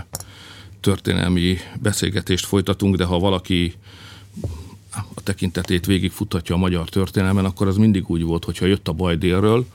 történelmi 0.79 1.57
beszélgetést 1.81 2.45
folytatunk, 2.45 2.95
de 2.95 3.03
ha 3.03 3.19
valaki 3.19 3.73
a 4.91 5.21
tekintetét 5.23 5.85
végigfutatja 5.85 6.55
a 6.55 6.57
magyar 6.57 6.89
történelmen, 6.89 7.45
akkor 7.45 7.67
az 7.67 7.77
mindig 7.77 8.09
úgy 8.09 8.23
volt, 8.23 8.45
hogyha 8.45 8.65
jött 8.65 8.87
a 8.87 8.93
baj 8.93 9.15
délről, 9.15 9.65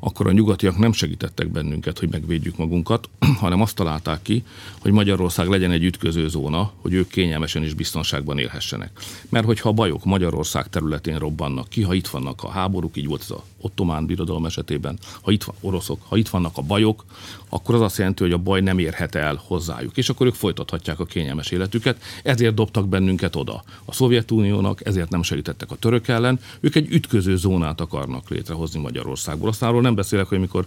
akkor 0.00 0.26
a 0.26 0.32
nyugatiak 0.32 0.78
nem 0.78 0.92
segítettek 0.92 1.48
bennünket, 1.48 1.98
hogy 1.98 2.10
megvédjük 2.10 2.56
magunkat, 2.56 3.08
hanem 3.40 3.60
azt 3.60 3.74
találták 3.74 4.22
ki, 4.22 4.44
hogy 4.80 4.92
Magyarország 4.92 5.48
legyen 5.48 5.70
egy 5.70 5.84
ütköző 5.84 6.28
zóna, 6.28 6.72
hogy 6.76 6.92
ők 6.92 7.08
kényelmesen 7.08 7.62
és 7.62 7.74
biztonságban 7.74 8.38
élhessenek. 8.38 8.90
Mert 9.28 9.46
hogyha 9.46 9.68
a 9.68 9.72
bajok 9.72 10.04
Magyarország 10.04 10.68
területén 10.68 11.18
robbannak 11.18 11.68
ki, 11.68 11.82
ha 11.82 11.94
itt 11.94 12.08
vannak 12.08 12.42
a 12.42 12.48
háborúk, 12.48 12.96
így 12.96 13.06
volt 13.06 13.22
ez 13.22 13.30
a 13.30 13.44
ottomán 13.60 14.06
birodalom 14.06 14.46
esetében, 14.46 14.98
ha 15.22 15.30
itt 15.30 15.44
van 15.44 15.56
oroszok, 15.60 16.00
ha 16.08 16.16
itt 16.16 16.28
vannak 16.28 16.56
a 16.56 16.62
bajok, 16.62 17.04
akkor 17.48 17.74
az 17.74 17.80
azt 17.80 17.98
jelenti, 17.98 18.22
hogy 18.22 18.32
a 18.32 18.38
baj 18.38 18.60
nem 18.60 18.78
érhet 18.78 19.14
el 19.14 19.42
hozzájuk, 19.46 19.96
és 19.96 20.08
akkor 20.08 20.26
ők 20.26 20.34
folytathatják 20.34 20.98
a 21.00 21.04
kényelmes 21.04 21.50
életüket. 21.50 22.02
Ezért 22.22 22.54
dobtak 22.54 22.88
bennünket 22.88 23.36
oda. 23.36 23.62
A 23.84 23.92
Szovjetuniónak 23.92 24.86
ezért 24.86 25.10
nem 25.10 25.22
segítettek 25.22 25.70
a 25.70 25.76
török 25.76 26.08
ellen, 26.08 26.40
ők 26.60 26.74
egy 26.74 26.92
ütköző 26.92 27.36
zónát 27.36 27.80
akarnak 27.80 28.28
létrehozni 28.28 28.80
Magyarországból. 28.80 29.48
Aztán 29.48 29.74
nem 29.74 29.94
beszélek, 29.94 30.26
hogy 30.26 30.40
mikor 30.40 30.66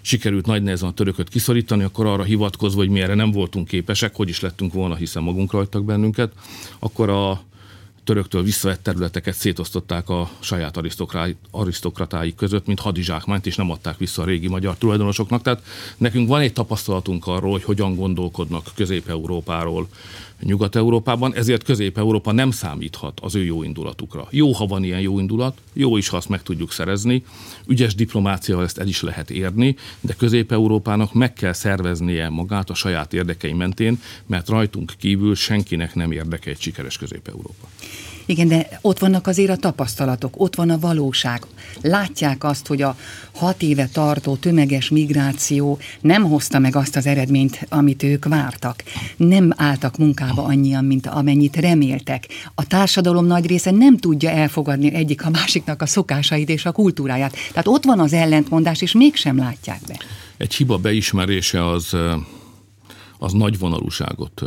sikerült 0.00 0.46
nagy 0.46 0.62
nehezen 0.62 0.88
a 0.88 0.92
törököt 0.92 1.28
kiszorítani, 1.28 1.82
akkor 1.82 2.06
arra 2.06 2.22
hivatkozva, 2.22 2.80
hogy 2.80 2.88
mi 2.88 3.00
erre 3.00 3.14
nem 3.14 3.30
voltunk 3.30 3.68
képesek, 3.68 4.16
hogy 4.16 4.28
is 4.28 4.40
lettünk 4.40 4.72
volna, 4.72 4.94
hiszen 4.94 5.22
magunk 5.22 5.52
rajtak 5.52 5.84
bennünket, 5.84 6.32
akkor 6.78 7.08
a 7.08 7.42
töröktől 8.04 8.42
visszavett 8.42 8.82
területeket 8.82 9.34
szétosztották 9.34 10.08
a 10.08 10.30
saját 10.40 10.80
arisztokratáik 11.50 12.34
között, 12.34 12.66
mint 12.66 12.80
hadizsákmányt, 12.80 13.46
és 13.46 13.56
nem 13.56 13.70
adták 13.70 13.98
vissza 13.98 14.22
a 14.22 14.24
régi 14.24 14.48
magyar 14.48 14.76
tulajdonosoknak. 14.76 15.42
Tehát 15.42 15.62
nekünk 15.96 16.28
van 16.28 16.40
egy 16.40 16.52
tapasztalatunk 16.52 17.26
arról, 17.26 17.50
hogy 17.50 17.64
hogyan 17.64 17.94
gondolkodnak 17.94 18.66
Közép-Európáról, 18.74 19.88
Nyugat-Európában, 20.40 21.34
ezért 21.34 21.62
Közép-Európa 21.62 22.32
nem 22.32 22.50
számíthat 22.50 23.20
az 23.20 23.34
ő 23.34 23.44
jó 23.44 23.62
indulatukra. 23.62 24.26
Jó, 24.30 24.52
ha 24.52 24.66
van 24.66 24.84
ilyen 24.84 25.00
jó 25.00 25.18
indulat, 25.18 25.58
jó 25.72 25.96
is, 25.96 26.08
ha 26.08 26.16
azt 26.16 26.28
meg 26.28 26.42
tudjuk 26.42 26.72
szerezni, 26.72 27.24
ügyes 27.66 27.94
diplomáciával 27.94 28.64
ezt 28.64 28.78
el 28.78 28.86
is 28.86 29.02
lehet 29.02 29.30
érni, 29.30 29.76
de 30.00 30.14
Közép-Európának 30.14 31.12
meg 31.12 31.32
kell 31.32 31.52
szerveznie 31.52 32.28
magát 32.28 32.70
a 32.70 32.74
saját 32.74 33.12
érdekei 33.12 33.52
mentén, 33.52 34.00
mert 34.26 34.48
rajtunk 34.48 34.92
kívül 34.98 35.34
senkinek 35.34 35.94
nem 35.94 36.12
érdeke 36.12 36.50
egy 36.50 36.60
sikeres 36.60 36.98
Közép-Európa. 36.98 37.68
Igen, 38.26 38.48
de 38.48 38.78
ott 38.80 38.98
vannak 38.98 39.26
azért 39.26 39.50
a 39.50 39.56
tapasztalatok, 39.56 40.34
ott 40.40 40.54
van 40.54 40.70
a 40.70 40.78
valóság. 40.78 41.46
Látják 41.82 42.44
azt, 42.44 42.66
hogy 42.66 42.82
a 42.82 42.96
hat 43.34 43.62
éve 43.62 43.88
tartó 43.92 44.36
tömeges 44.36 44.88
migráció 44.88 45.78
nem 46.00 46.22
hozta 46.22 46.58
meg 46.58 46.76
azt 46.76 46.96
az 46.96 47.06
eredményt, 47.06 47.66
amit 47.68 48.02
ők 48.02 48.24
vártak. 48.24 48.82
Nem 49.16 49.52
álltak 49.56 49.96
munkába 49.96 50.44
annyian, 50.44 50.84
mint 50.84 51.06
amennyit 51.06 51.56
reméltek. 51.56 52.26
A 52.54 52.66
társadalom 52.66 53.26
nagy 53.26 53.46
része 53.46 53.70
nem 53.70 53.96
tudja 53.96 54.30
elfogadni 54.30 54.94
egyik 54.94 55.24
a 55.24 55.30
másiknak 55.30 55.82
a 55.82 55.86
szokásait 55.86 56.48
és 56.48 56.64
a 56.64 56.72
kultúráját. 56.72 57.36
Tehát 57.48 57.66
ott 57.66 57.84
van 57.84 58.00
az 58.00 58.12
ellentmondás, 58.12 58.82
és 58.82 58.92
mégsem 58.92 59.36
látják 59.36 59.80
be. 59.86 59.98
Egy 60.36 60.54
hiba 60.54 60.78
beismerése 60.78 61.70
az, 61.70 61.96
az 63.18 63.32
nagy 63.32 63.58
vonalúságot 63.58 64.42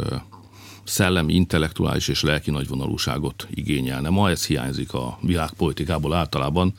szellemi, 0.88 1.34
intellektuális 1.34 2.08
és 2.08 2.22
lelki 2.22 2.51
nagyvonalúságot 2.51 3.48
igényelne. 3.53 4.10
Ma 4.10 4.29
ez 4.29 4.46
hiányzik 4.46 4.94
a 4.94 5.17
világpolitikából 5.22 6.13
általában, 6.13 6.74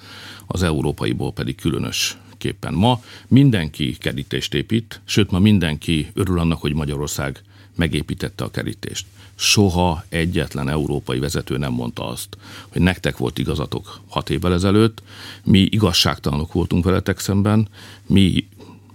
az 0.47 0.63
európaiból 0.63 1.33
pedig 1.33 1.61
különösképpen. 1.61 2.75
Ma 2.75 3.03
mindenki 3.29 3.97
kerítést 3.99 4.55
épít, 4.55 5.01
sőt 5.05 5.31
ma 5.31 5.39
mindenki 5.39 6.11
örül 6.15 6.39
annak, 6.39 6.61
hogy 6.61 6.75
Magyarország 6.75 7.43
megépítette 7.77 8.45
a 8.45 8.51
kerítést. 8.51 9.07
Soha 9.35 10.05
egyetlen 10.09 10.69
európai 10.69 11.19
vezető 11.19 11.57
nem 11.57 11.73
mondta 11.73 12.07
azt, 12.07 12.37
hogy 12.69 12.83
nektek 12.83 13.17
volt 13.17 13.39
igazatok 13.39 14.01
hat 14.09 14.31
évvel 14.31 14.53
ezelőtt, 14.53 15.03
mi 15.45 15.59
igazságtalanok 15.59 16.53
voltunk 16.53 16.85
veletek 16.85 17.19
szemben, 17.19 17.69
mi 18.07 18.49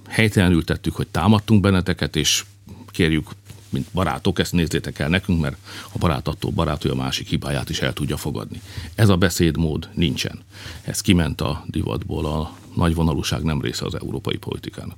helytelenül 0.08 0.64
tettük, 0.64 0.96
hogy 0.96 1.08
támadtunk 1.08 1.62
benneteket, 1.62 2.16
és 2.16 2.44
kérjük 2.92 3.30
mint 3.74 3.88
barátok, 3.94 4.40
ezt 4.40 4.52
nézzétek 4.52 5.00
el 5.00 5.10
nekünk, 5.10 5.42
mert 5.42 5.58
a 5.92 5.98
barát 5.98 6.28
attól 6.28 6.52
barát, 6.52 6.82
hogy 6.82 6.92
a 6.92 6.96
másik 6.96 7.28
hibáját 7.28 7.70
is 7.70 7.80
el 7.80 7.94
tudja 7.94 8.18
fogadni. 8.18 8.62
Ez 8.96 9.10
a 9.10 9.18
beszédmód 9.18 9.90
nincsen. 9.94 10.40
Ez 10.84 11.02
kiment 11.02 11.42
a 11.42 11.64
divatból, 11.68 12.26
a 12.26 12.58
nagy 12.76 12.96
vonalúság 12.96 13.42
nem 13.42 13.62
része 13.62 13.86
az 13.86 13.96
európai 13.96 14.38
politikának. 14.38 14.98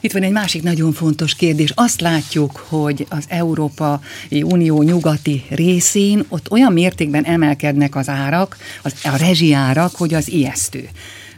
Itt 0.00 0.12
van 0.12 0.22
egy 0.22 0.32
másik 0.32 0.62
nagyon 0.62 0.92
fontos 0.92 1.34
kérdés. 1.34 1.72
Azt 1.74 2.00
látjuk, 2.00 2.64
hogy 2.68 3.06
az 3.08 3.24
Európai 3.28 4.42
Unió 4.42 4.82
nyugati 4.82 5.44
részén 5.48 6.24
ott 6.28 6.50
olyan 6.50 6.72
mértékben 6.72 7.24
emelkednek 7.24 7.96
az 7.96 8.08
árak, 8.08 8.56
az, 8.82 8.94
a 9.02 9.16
rezsiárak, 9.16 9.94
hogy 9.94 10.14
az 10.14 10.30
ijesztő. 10.30 10.88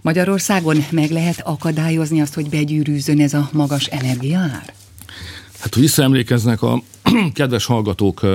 Magyarországon 0.03 0.85
meg 0.91 1.11
lehet 1.11 1.41
akadályozni 1.45 2.21
azt, 2.21 2.35
hogy 2.35 2.49
begyűrűzön 2.49 3.21
ez 3.21 3.35
a 3.35 3.49
magas 3.53 3.85
energiaár? 3.85 4.73
Hát, 5.59 5.75
hogy 5.75 5.83
visszaemlékeznek 5.83 6.63
a 6.63 6.83
kedves 7.33 7.65
hallgatók, 7.65 8.27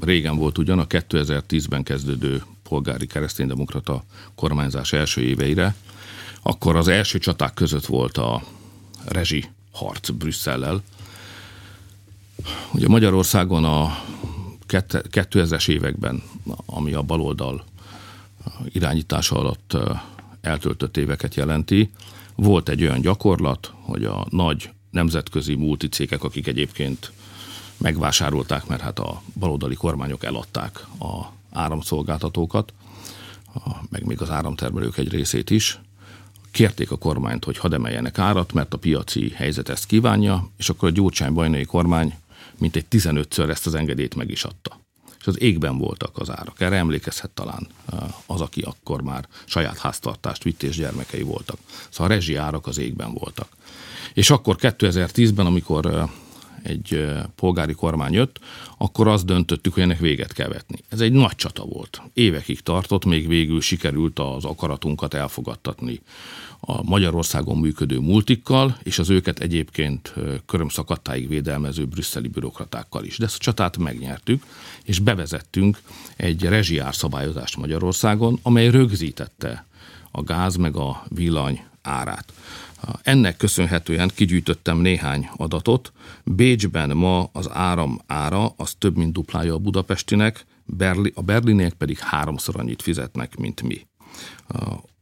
régen 0.00 0.36
volt 0.36 0.58
ugyan 0.58 0.78
a 0.78 0.86
2010-ben 0.86 1.82
kezdődő 1.82 2.42
polgári 2.62 3.06
kereszténydemokrata 3.06 4.04
kormányzás 4.34 4.92
első 4.92 5.20
éveire, 5.20 5.74
akkor 6.42 6.76
az 6.76 6.88
első 6.88 7.18
csaták 7.18 7.54
között 7.54 7.86
volt 7.86 8.16
a 8.16 8.42
rezsi 9.04 9.44
harc 9.72 10.10
Brüsszellel. 10.10 10.82
Ugye 12.72 12.88
Magyarországon 12.88 13.64
a 13.64 13.98
2000-es 14.68 15.68
években, 15.68 16.22
ami 16.66 16.92
a 16.92 17.02
baloldal 17.02 17.64
irányítása 18.72 19.36
alatt 19.36 19.76
eltöltött 20.40 20.96
éveket 20.96 21.34
jelenti, 21.34 21.90
volt 22.34 22.68
egy 22.68 22.82
olyan 22.82 23.00
gyakorlat, 23.00 23.72
hogy 23.80 24.04
a 24.04 24.26
nagy 24.30 24.70
nemzetközi 24.98 25.54
multicégek, 25.54 26.24
akik 26.24 26.46
egyébként 26.46 27.12
megvásárolták, 27.76 28.66
mert 28.66 28.80
hát 28.80 28.98
a 28.98 29.22
baloldali 29.38 29.74
kormányok 29.74 30.24
eladták 30.24 30.86
a 31.00 31.32
áramszolgáltatókat, 31.52 32.72
meg 33.90 34.04
még 34.04 34.20
az 34.20 34.30
áramtermelők 34.30 34.96
egy 34.96 35.08
részét 35.10 35.50
is, 35.50 35.80
kérték 36.50 36.90
a 36.90 36.98
kormányt, 36.98 37.44
hogy 37.44 37.58
hadd 37.58 37.74
emeljenek 37.74 38.18
árat, 38.18 38.52
mert 38.52 38.74
a 38.74 38.78
piaci 38.78 39.30
helyzet 39.30 39.68
ezt 39.68 39.86
kívánja, 39.86 40.48
és 40.56 40.68
akkor 40.68 40.88
a 40.88 40.92
Gyurcsány 40.92 41.32
bajnai 41.32 41.64
kormány 41.64 42.14
mintegy 42.58 42.86
15-ször 42.90 43.48
ezt 43.48 43.66
az 43.66 43.74
engedélyt 43.74 44.14
meg 44.14 44.30
is 44.30 44.44
adta. 44.44 44.80
és 45.20 45.26
az 45.26 45.40
égben 45.40 45.78
voltak 45.78 46.18
az 46.18 46.30
árak. 46.30 46.60
Erre 46.60 46.76
emlékezhet 46.76 47.30
talán 47.30 47.66
az, 48.26 48.40
aki 48.40 48.60
akkor 48.60 49.02
már 49.02 49.28
saját 49.44 49.78
háztartást 49.78 50.42
vitt 50.42 50.62
és 50.62 50.76
gyermekei 50.76 51.22
voltak. 51.22 51.58
Szóval 51.90 52.12
a 52.12 52.14
rezsi 52.14 52.34
árak 52.34 52.66
az 52.66 52.78
égben 52.78 53.12
voltak. 53.12 53.48
És 54.18 54.30
akkor 54.30 54.56
2010-ben, 54.60 55.46
amikor 55.46 56.08
egy 56.62 57.06
polgári 57.34 57.72
kormány 57.72 58.12
jött, 58.12 58.38
akkor 58.78 59.08
azt 59.08 59.24
döntöttük, 59.24 59.74
hogy 59.74 59.82
ennek 59.82 59.98
véget 59.98 60.32
kell 60.32 60.48
vetni. 60.48 60.78
Ez 60.88 61.00
egy 61.00 61.12
nagy 61.12 61.34
csata 61.34 61.64
volt. 61.64 62.02
Évekig 62.12 62.60
tartott, 62.60 63.04
még 63.04 63.28
végül 63.28 63.60
sikerült 63.60 64.18
az 64.18 64.44
akaratunkat 64.44 65.14
elfogadtatni 65.14 66.00
a 66.60 66.82
Magyarországon 66.82 67.58
működő 67.58 67.98
multikkal, 67.98 68.78
és 68.82 68.98
az 68.98 69.10
őket 69.10 69.38
egyébként 69.38 70.14
körömszakadtáig 70.46 71.28
védelmező 71.28 71.84
brüsszeli 71.84 72.28
bürokratákkal 72.28 73.04
is. 73.04 73.18
De 73.18 73.24
ezt 73.24 73.36
a 73.36 73.42
csatát 73.42 73.76
megnyertük, 73.76 74.42
és 74.84 74.98
bevezettünk 74.98 75.78
egy 76.16 76.42
rezsiár 76.42 76.94
szabályozást 76.94 77.56
Magyarországon, 77.56 78.38
amely 78.42 78.70
rögzítette 78.70 79.66
a 80.10 80.22
gáz 80.22 80.56
meg 80.56 80.76
a 80.76 81.04
villany 81.08 81.66
árát. 81.88 82.32
Ennek 83.02 83.36
köszönhetően 83.36 84.10
kigyűjtöttem 84.14 84.78
néhány 84.78 85.28
adatot. 85.36 85.92
Bécsben 86.24 86.96
ma 86.96 87.30
az 87.32 87.50
áram 87.52 88.00
ára 88.06 88.48
az 88.56 88.74
több 88.78 88.96
mint 88.96 89.12
duplája 89.12 89.54
a 89.54 89.58
budapestinek, 89.58 90.46
Berli, 90.64 91.12
a 91.14 91.22
berliniek 91.22 91.72
pedig 91.72 91.98
háromszor 91.98 92.60
annyit 92.60 92.82
fizetnek, 92.82 93.36
mint 93.36 93.62
mi. 93.62 93.86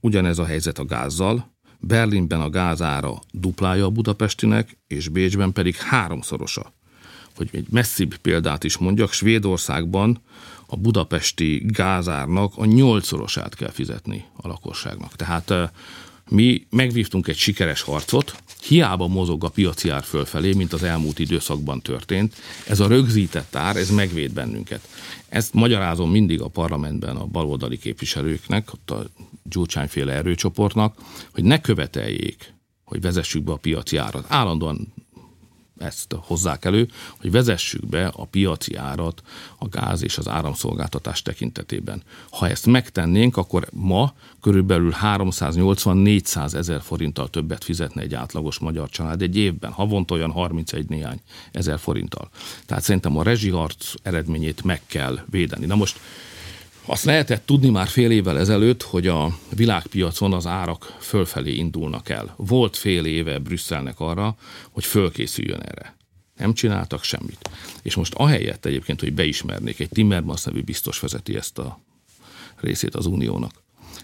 Ugyanez 0.01 0.39
a 0.39 0.45
helyzet 0.45 0.79
a 0.79 0.85
gázzal. 0.85 1.55
Berlinben 1.79 2.41
a 2.41 2.51
gáz 2.51 2.83
ára 2.83 3.19
duplája 3.31 3.85
a 3.85 3.91
budapestinek, 3.91 4.79
és 4.87 5.09
Bécsben 5.09 5.53
pedig 5.53 5.77
háromszorosa. 5.77 6.75
Hogy 7.37 7.49
egy 7.53 7.67
messzibb 7.71 8.17
példát 8.17 8.65
is 8.65 8.77
mondjak, 8.77 9.13
Svédországban 9.13 10.23
a 10.67 10.77
budapesti 10.77 11.63
gázárnak 11.67 12.53
a 12.57 12.65
nyolcszorosát 12.65 13.55
kell 13.55 13.71
fizetni 13.71 14.25
a 14.37 14.49
lakosságnak. 14.49 15.17
Tehát 15.17 15.53
mi 16.31 16.67
megvívtunk 16.71 17.29
egy 17.29 17.37
sikeres 17.37 17.83
harcot, 17.83 18.43
hiába 18.63 19.07
mozog 19.07 19.45
a 19.45 19.49
piaci 19.49 19.89
ár 19.89 20.05
fölfelé, 20.05 20.53
mint 20.53 20.73
az 20.73 20.83
elmúlt 20.83 21.19
időszakban 21.19 21.81
történt. 21.81 22.35
Ez 22.67 22.81
a 22.81 22.89
rögzített 22.89 23.57
ár, 23.57 23.77
ez 23.77 23.91
megvéd 23.91 24.33
bennünket. 24.33 24.89
Ezt 25.29 25.55
magyarázom 25.55 26.11
mindig 26.11 26.41
a 26.41 26.49
parlamentben 26.49 27.17
a 27.17 27.27
baloldali 27.27 27.79
képviselőknek, 27.79 28.73
ott 28.73 28.91
a 28.91 29.07
Gyurcsányféle 29.43 30.13
erőcsoportnak, 30.13 30.99
hogy 31.33 31.45
ne 31.45 31.61
követeljék, 31.61 32.55
hogy 32.85 33.01
vezessük 33.01 33.43
be 33.43 33.53
a 33.53 33.57
piaci 33.57 33.97
árat. 33.97 34.25
Állandóan 34.29 34.93
ezt 35.79 36.15
hozzák 36.19 36.65
elő, 36.65 36.89
hogy 37.21 37.31
vezessük 37.31 37.87
be 37.87 38.07
a 38.07 38.25
piaci 38.25 38.75
árat 38.75 39.23
a 39.59 39.69
gáz 39.69 40.03
és 40.03 40.19
az 40.19 40.29
áramszolgáltatás 40.29 41.23
tekintetében. 41.23 42.03
Ha 42.31 42.49
ezt 42.49 42.67
megtennénk, 42.67 43.37
akkor 43.37 43.69
ma 43.73 44.15
körülbelül 44.41 44.95
380-400 45.03 46.55
ezer 46.55 46.83
forinttal 46.83 47.29
többet 47.29 47.65
fizetne 47.65 48.03
egy 48.03 48.15
átlagos 48.15 48.59
magyar 48.59 48.89
család 48.89 49.23
egy 49.23 49.37
évben, 49.37 49.73
havonta 49.73 50.15
olyan 50.15 50.31
31 50.31 50.89
néhány 50.89 51.21
ezer 51.53 51.79
forinttal. 51.79 52.31
Tehát 52.67 52.83
szerintem 52.83 53.17
a 53.17 53.23
rezsiharc 53.23 53.95
eredményét 54.03 54.63
meg 54.63 54.81
kell 54.87 55.19
védeni. 55.31 55.67
Na 55.67 55.75
most 55.75 56.01
azt 56.87 57.05
lehetett 57.05 57.47
tudni 57.47 57.69
már 57.69 57.89
fél 57.89 58.11
évvel 58.11 58.39
ezelőtt, 58.39 58.83
hogy 58.83 59.07
a 59.07 59.39
világpiacon 59.55 60.33
az 60.33 60.47
árak 60.47 60.97
fölfelé 61.01 61.53
indulnak 61.53 62.09
el. 62.09 62.35
Volt 62.37 62.77
fél 62.77 63.05
éve 63.05 63.39
Brüsszelnek 63.39 64.01
arra, 64.01 64.37
hogy 64.71 64.85
fölkészüljön 64.85 65.61
erre. 65.61 65.97
Nem 66.37 66.55
csináltak 66.55 67.03
semmit. 67.03 67.51
És 67.83 67.95
most 67.95 68.15
ahelyett 68.15 68.65
egyébként, 68.65 69.01
hogy 69.01 69.13
beismernék, 69.13 69.81
egy 69.81 69.89
Timmermans 69.89 70.45
nevű 70.45 70.63
biztos 70.63 71.01
vezeti 71.01 71.37
ezt 71.37 71.59
a 71.59 71.81
részét 72.57 72.95
az 72.95 73.07
uniónak. 73.07 73.53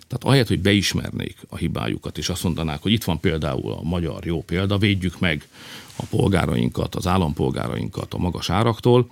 Tehát 0.07 0.25
ahelyett, 0.25 0.49
hogy 0.49 0.61
beismernék 0.61 1.37
a 1.49 1.57
hibájukat, 1.57 2.19
és 2.19 2.29
azt 2.29 2.43
mondanák, 2.43 2.83
hogy 2.83 2.93
itt 2.93 3.05
van 3.05 3.21
például 3.21 3.73
a 3.73 3.83
magyar 3.83 4.27
jó 4.27 4.43
példa, 4.43 4.79
védjük 4.79 5.19
meg 5.19 5.49
a 5.97 6.05
polgárainkat, 6.11 6.95
az 6.95 7.07
állampolgárainkat 7.07 8.15
a 8.15 8.19
magas 8.19 8.51
áraktól, 8.51 9.11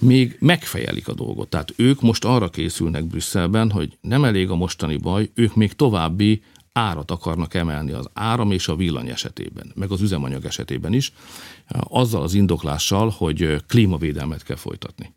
még 0.00 0.36
megfejelik 0.40 1.08
a 1.08 1.14
dolgot. 1.14 1.48
Tehát 1.48 1.72
ők 1.76 2.00
most 2.00 2.24
arra 2.24 2.48
készülnek 2.48 3.04
Brüsszelben, 3.04 3.70
hogy 3.70 3.98
nem 4.00 4.24
elég 4.24 4.50
a 4.50 4.54
mostani 4.56 4.96
baj, 4.96 5.30
ők 5.34 5.54
még 5.54 5.72
további 5.72 6.42
árat 6.72 7.10
akarnak 7.10 7.54
emelni 7.54 7.92
az 7.92 8.08
áram 8.12 8.50
és 8.50 8.68
a 8.68 8.76
villany 8.76 9.08
esetében, 9.08 9.72
meg 9.74 9.90
az 9.90 10.00
üzemanyag 10.00 10.44
esetében 10.44 10.92
is, 10.92 11.12
azzal 11.68 12.22
az 12.22 12.34
indoklással, 12.34 13.08
hogy 13.16 13.62
klímavédelmet 13.66 14.42
kell 14.42 14.56
folytatni. 14.56 15.14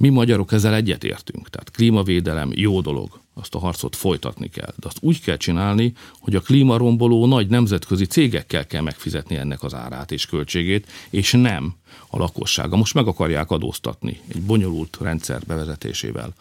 Mi 0.00 0.08
magyarok 0.08 0.52
ezzel 0.52 0.74
egyetértünk, 0.74 1.48
tehát 1.48 1.70
klímavédelem 1.70 2.50
jó 2.54 2.80
dolog, 2.80 3.20
azt 3.34 3.54
a 3.54 3.58
harcot 3.58 3.96
folytatni 3.96 4.48
kell. 4.48 4.72
De 4.76 4.86
azt 4.86 4.98
úgy 5.00 5.20
kell 5.20 5.36
csinálni, 5.36 5.92
hogy 6.20 6.34
a 6.34 6.40
klímaromboló 6.40 7.26
nagy 7.26 7.48
nemzetközi 7.48 8.06
cégekkel 8.06 8.66
kell 8.66 8.80
megfizetni 8.80 9.36
ennek 9.36 9.62
az 9.62 9.74
árát 9.74 10.12
és 10.12 10.26
költségét, 10.26 10.86
és 11.10 11.32
nem 11.32 11.74
a 12.08 12.18
lakossága. 12.18 12.76
Most 12.76 12.94
meg 12.94 13.06
akarják 13.06 13.50
adóztatni 13.50 14.20
egy 14.28 14.42
bonyolult 14.42 14.98
rendszer 15.00 15.42
bevezetésével 15.46 16.34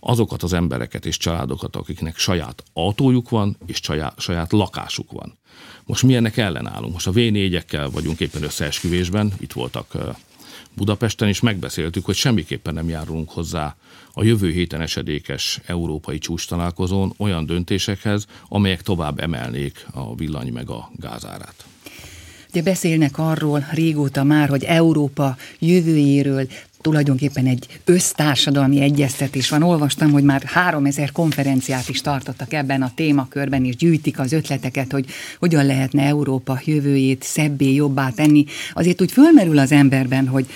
azokat 0.00 0.42
az 0.42 0.52
embereket 0.52 1.06
és 1.06 1.16
családokat, 1.16 1.76
akiknek 1.76 2.18
saját 2.18 2.62
autójuk 2.72 3.28
van, 3.28 3.56
és 3.66 3.80
saját, 3.82 4.20
saját 4.20 4.52
lakásuk 4.52 5.12
van. 5.12 5.38
Most 5.84 6.02
mi 6.02 6.14
ennek 6.14 6.36
ellenállunk? 6.36 6.92
Most 6.92 7.06
a 7.06 7.12
V4-ekkel 7.12 7.88
vagyunk 7.92 8.20
éppen 8.20 8.42
összeesküvésben, 8.42 9.32
itt 9.40 9.52
voltak 9.52 9.96
Budapesten, 10.76 11.28
és 11.28 11.40
megbeszéltük, 11.40 12.04
hogy 12.04 12.14
semmiképpen 12.14 12.74
nem 12.74 12.88
járulunk 12.88 13.30
hozzá 13.30 13.76
a 14.12 14.24
jövő 14.24 14.50
héten 14.50 14.80
esedékes 14.80 15.60
európai 15.66 16.18
csúcs 16.18 16.48
találkozón 16.48 17.14
olyan 17.16 17.46
döntésekhez, 17.46 18.26
amelyek 18.48 18.82
tovább 18.82 19.20
emelnék 19.20 19.86
a 19.92 20.14
villany 20.14 20.52
meg 20.52 20.70
a 20.70 20.90
gázárát. 20.96 21.64
Ugye 22.50 22.62
beszélnek 22.62 23.18
arról 23.18 23.66
régóta 23.72 24.22
már, 24.22 24.48
hogy 24.48 24.64
Európa 24.64 25.36
jövőjéről 25.58 26.46
tulajdonképpen 26.84 27.46
egy 27.46 27.66
össztársadalmi 27.84 28.80
egyeztetés 28.80 29.48
van. 29.48 29.62
Olvastam, 29.62 30.10
hogy 30.12 30.22
már 30.22 30.42
3000 30.42 31.12
konferenciát 31.12 31.88
is 31.88 32.00
tartottak 32.00 32.52
ebben 32.52 32.82
a 32.82 32.92
témakörben, 32.94 33.64
és 33.64 33.76
gyűjtik 33.76 34.18
az 34.18 34.32
ötleteket, 34.32 34.92
hogy 34.92 35.06
hogyan 35.38 35.66
lehetne 35.66 36.02
Európa 36.02 36.60
jövőjét 36.64 37.22
szebbé, 37.22 37.74
jobbá 37.74 38.10
tenni. 38.10 38.44
Azért 38.72 39.00
úgy 39.00 39.12
fölmerül 39.12 39.58
az 39.58 39.72
emberben, 39.72 40.28
hogy 40.28 40.46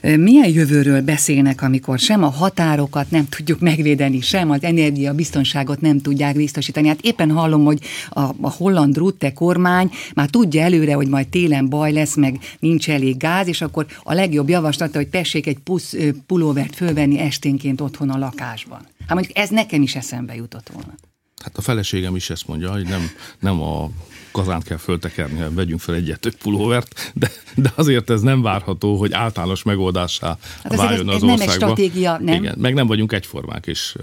milyen 0.00 0.48
jövőről 0.48 1.02
beszélnek, 1.02 1.62
amikor 1.62 1.98
sem 1.98 2.22
a 2.22 2.28
határokat 2.28 3.10
nem 3.10 3.28
tudjuk 3.28 3.60
megvédeni, 3.60 4.20
sem 4.20 4.50
az 4.50 4.62
energiabiztonságot 4.62 5.80
nem 5.80 6.00
tudják 6.00 6.36
biztosítani. 6.36 6.88
Hát 6.88 7.00
éppen 7.00 7.30
hallom, 7.30 7.64
hogy 7.64 7.80
a, 8.08 8.20
a 8.20 8.50
holland 8.50 8.96
Rutte 8.96 9.32
kormány 9.32 9.90
már 10.14 10.28
tudja 10.28 10.62
előre, 10.62 10.94
hogy 10.94 11.08
majd 11.08 11.28
télen 11.28 11.68
baj 11.68 11.92
lesz, 11.92 12.16
meg 12.16 12.38
nincs 12.58 12.90
elég 12.90 13.16
gáz, 13.16 13.48
és 13.48 13.60
akkor 13.60 13.86
a 14.02 14.12
legjobb 14.12 14.48
javaslata, 14.48 14.98
hogy 14.98 15.08
tessék 15.08 15.46
egy 15.46 15.58
pusz, 15.58 15.96
pulóvert 16.26 16.74
fölvenni 16.74 17.18
esténként 17.18 17.80
otthon 17.80 18.10
a 18.10 18.18
lakásban. 18.18 18.80
Hát 19.06 19.14
mondjuk 19.14 19.36
ez 19.36 19.48
nekem 19.48 19.82
is 19.82 19.94
eszembe 19.94 20.34
jutott 20.34 20.68
volna. 20.72 20.94
Hát 21.42 21.56
a 21.56 21.60
feleségem 21.60 22.16
is 22.16 22.30
ezt 22.30 22.46
mondja, 22.46 22.72
hogy 22.72 22.84
nem, 22.84 23.10
nem 23.40 23.62
a 23.62 23.90
kazánt 24.32 24.64
kell 24.64 24.76
föltekerni, 24.76 25.54
vegyünk 25.54 25.80
fel 25.80 25.94
egyet 25.94 26.20
több 26.20 26.34
pulóvert, 26.34 27.12
de, 27.14 27.30
de 27.54 27.72
azért 27.74 28.10
ez 28.10 28.20
nem 28.20 28.42
várható, 28.42 28.96
hogy 28.96 29.12
általános 29.12 29.62
megoldásá 29.62 30.38
hát 30.62 30.76
váljon 30.76 31.08
ez, 31.08 31.14
ez 31.14 31.22
az 31.22 31.22
országba. 31.22 31.36
nem 31.36 31.48
egy 31.48 31.54
stratégia, 31.54 32.18
nem? 32.20 32.42
Igen, 32.42 32.54
meg 32.58 32.74
nem 32.74 32.86
vagyunk 32.86 33.12
egyformák, 33.12 33.66
és 33.66 33.96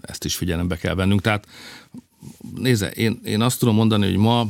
ezt 0.00 0.24
is 0.24 0.36
figyelembe 0.36 0.76
kell 0.76 0.94
vennünk. 0.94 1.20
Tehát 1.20 1.46
nézze, 2.54 2.90
én, 2.90 3.20
én 3.24 3.40
azt 3.40 3.58
tudom 3.58 3.74
mondani, 3.74 4.06
hogy 4.06 4.16
ma 4.16 4.46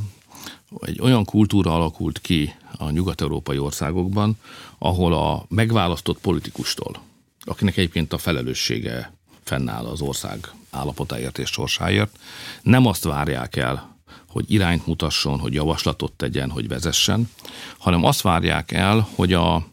egy 0.80 1.00
olyan 1.00 1.24
kultúra 1.24 1.74
alakult 1.74 2.20
ki 2.20 2.54
a 2.76 2.90
nyugat-európai 2.90 3.59
országokban, 3.59 4.38
ahol 4.78 5.14
a 5.14 5.44
megválasztott 5.48 6.18
politikustól, 6.18 7.00
akinek 7.40 7.76
egyébként 7.76 8.12
a 8.12 8.18
felelőssége 8.18 9.12
fennáll 9.42 9.85
az 9.85 10.00
ország 10.00 10.50
állapotáért 10.70 11.38
és 11.38 11.50
sorsáért, 11.50 12.18
nem 12.62 12.87
azt 12.87 13.04
várják 13.04 13.57
el 13.57 13.93
hogy 14.35 14.53
irányt 14.53 14.87
mutasson, 14.87 15.38
hogy 15.38 15.55
javaslatot 15.55 16.12
tegyen, 16.12 16.51
hogy 16.51 16.68
vezessen, 16.68 17.31
hanem 17.79 18.05
azt 18.05 18.20
várják 18.20 18.73
el, 18.73 19.09
hogy 19.14 19.33
a, 19.33 19.66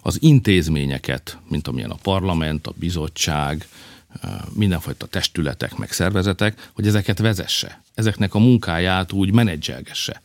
az 0.00 0.22
intézményeket, 0.22 1.38
mint 1.48 1.68
amilyen 1.68 1.90
a 1.90 1.98
parlament, 2.02 2.66
a 2.66 2.72
bizottság, 2.76 3.68
mindenfajta 4.52 5.06
testületek, 5.06 5.76
meg 5.76 5.92
szervezetek, 5.92 6.70
hogy 6.74 6.86
ezeket 6.86 7.18
vezesse, 7.18 7.82
ezeknek 7.94 8.34
a 8.34 8.38
munkáját 8.38 9.12
úgy 9.12 9.32
menedzselgesse. 9.32 10.22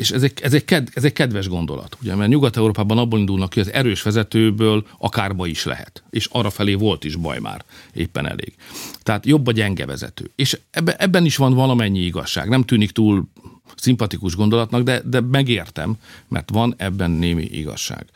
És 0.00 0.10
ez 0.10 0.22
egy, 0.22 0.32
ez, 0.42 0.54
egy 0.54 0.64
ked, 0.64 0.88
ez 0.94 1.04
egy 1.04 1.12
kedves 1.12 1.48
gondolat, 1.48 1.96
ugye, 2.00 2.14
mert 2.14 2.30
Nyugat-Európában 2.30 2.98
abból 2.98 3.18
indulnak 3.18 3.50
ki, 3.50 3.60
az 3.60 3.72
erős 3.72 4.02
vezetőből 4.02 4.86
akár 4.98 5.36
baj 5.36 5.48
is 5.48 5.64
lehet. 5.64 6.02
És 6.10 6.28
arra 6.30 6.50
felé 6.50 6.74
volt 6.74 7.04
is 7.04 7.16
baj 7.16 7.38
már, 7.38 7.64
éppen 7.92 8.26
elég. 8.26 8.54
Tehát 9.02 9.26
jobb 9.26 9.46
a 9.46 9.52
gyenge 9.52 9.86
vezető. 9.86 10.30
És 10.34 10.58
ebbe, 10.70 10.96
ebben 10.96 11.24
is 11.24 11.36
van 11.36 11.54
valamennyi 11.54 12.00
igazság. 12.00 12.48
Nem 12.48 12.62
tűnik 12.62 12.90
túl 12.90 13.28
szimpatikus 13.76 14.36
gondolatnak, 14.36 14.82
de, 14.82 15.02
de 15.04 15.20
megértem, 15.20 15.96
mert 16.28 16.50
van 16.50 16.74
ebben 16.76 17.10
némi 17.10 17.44
igazság. 17.44 18.06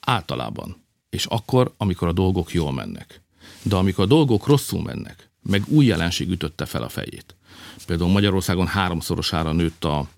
Általában. 0.00 0.76
És 1.10 1.24
akkor, 1.24 1.74
amikor 1.76 2.08
a 2.08 2.12
dolgok 2.12 2.52
jól 2.52 2.72
mennek. 2.72 3.20
De 3.62 3.76
amikor 3.76 4.04
a 4.04 4.08
dolgok 4.08 4.46
rosszul 4.46 4.82
mennek, 4.82 5.30
meg 5.42 5.62
új 5.66 5.86
jelenség 5.86 6.30
ütötte 6.30 6.66
fel 6.66 6.82
a 6.82 6.88
fejét. 6.88 7.34
Például 7.86 8.10
Magyarországon 8.10 8.66
háromszorosára 8.66 9.52
nőtt 9.52 9.84
a, 9.84 10.08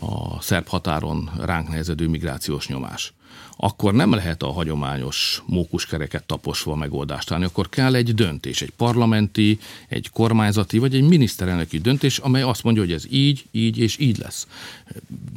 a 0.00 0.40
szerb 0.40 0.66
határon 0.66 1.30
ránk 1.40 1.68
nehezedő 1.68 2.08
migrációs 2.08 2.68
nyomás 2.68 3.14
akkor 3.60 3.94
nem 3.94 4.12
lehet 4.12 4.42
a 4.42 4.52
hagyományos 4.52 5.42
mókuskereket 5.46 6.24
taposva 6.24 6.74
megoldást 6.74 7.30
állni, 7.30 7.44
akkor 7.44 7.68
kell 7.68 7.94
egy 7.94 8.14
döntés, 8.14 8.62
egy 8.62 8.70
parlamenti, 8.70 9.58
egy 9.88 10.10
kormányzati 10.10 10.78
vagy 10.78 10.94
egy 10.94 11.08
miniszterelnöki 11.08 11.78
döntés, 11.78 12.18
amely 12.18 12.42
azt 12.42 12.62
mondja, 12.62 12.82
hogy 12.82 12.92
ez 12.92 13.04
így, 13.10 13.46
így 13.50 13.78
és 13.78 13.98
így 13.98 14.18
lesz. 14.18 14.46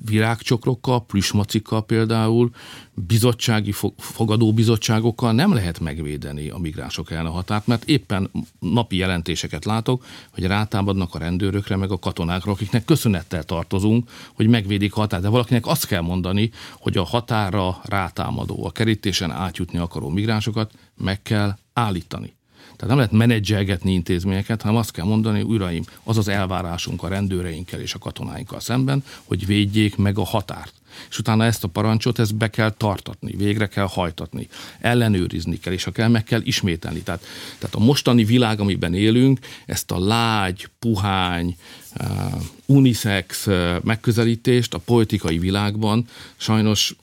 Virágcsokrokkal, 0.06 1.06
plüsmacikkal 1.06 1.86
például, 1.86 2.52
bizottsági 2.94 3.74
fogadóbizottságokkal 3.98 5.32
nem 5.32 5.54
lehet 5.54 5.80
megvédeni 5.80 6.50
a 6.50 6.58
migránsok 6.58 7.12
ellen 7.12 7.26
a 7.26 7.32
határt, 7.32 7.68
mert 7.68 7.84
éppen 7.84 8.32
napi 8.60 8.96
jelentéseket 8.96 9.66
látok, 9.66 10.06
hogy 10.30 10.44
rátámadnak 10.44 11.16
a 11.16 11.18
rendőrökre, 11.18 11.76
meg 11.76 11.92
a 11.92 12.00
katonákra, 12.00 12.52
akiknek 12.52 12.86
köszönettel 12.86 13.44
tartozunk, 13.44 14.10
hogy 14.34 14.48
megvédik 14.48 14.96
a 14.96 15.00
határt. 15.00 15.24
De 15.24 15.30
valakinek 15.30 15.68
azt 15.68 15.86
kell 15.86 16.02
mondani, 16.02 16.52
hogy 16.80 16.98
a 16.98 17.04
határa 17.04 17.82
rátámadó, 18.16 18.66
a 18.66 18.72
kerítésen 18.72 19.32
átjutni 19.32 19.78
akaró 19.78 20.10
migránsokat 20.10 20.72
meg 20.98 21.22
kell 21.22 21.58
állítani. 21.74 22.34
Tehát 22.76 22.88
nem 22.88 22.98
lehet 22.98 23.12
menedzselgetni 23.12 23.94
intézményeket, 23.94 24.62
hanem 24.62 24.78
azt 24.78 24.92
kell 24.92 25.06
mondani, 25.06 25.42
uraim, 25.42 25.84
az 26.04 26.18
az 26.18 26.28
elvárásunk 26.28 27.04
a 27.04 27.08
rendőreinkkel 27.08 27.80
és 27.80 27.94
a 27.94 28.00
katonáinkkal 28.00 28.60
szemben, 28.60 29.04
hogy 29.24 29.46
védjék 29.46 29.96
meg 29.96 30.18
a 30.18 30.24
határt. 30.24 30.74
És 31.10 31.20
utána 31.20 31.46
ezt 31.46 31.64
a 31.64 31.68
parancsot, 31.68 32.20
ezt 32.20 32.36
be 32.36 32.50
kell 32.50 32.72
tartatni, 32.72 33.36
végre 33.36 33.68
kell 33.68 33.88
hajtatni, 33.90 34.48
ellenőrizni 34.80 35.60
kell, 35.60 35.74
és 35.74 35.84
ha 35.84 35.92
kell, 35.92 36.08
meg 36.08 36.24
kell 36.24 36.42
ismételni. 36.44 37.02
Tehát, 37.02 37.24
tehát 37.58 37.76
a 37.76 37.80
mostani 37.80 38.24
világ, 38.24 38.60
amiben 38.60 38.94
élünk, 38.94 39.40
ezt 39.66 39.92
a 39.92 40.00
lágy, 40.00 40.68
puhány, 40.80 41.58
uh, 42.00 42.42
unisex 42.66 43.48
uh, 43.48 43.76
megközelítést 43.84 44.74
a 44.74 44.78
politikai 44.78 45.40
világban 45.40 46.08
sajnos 46.38 46.96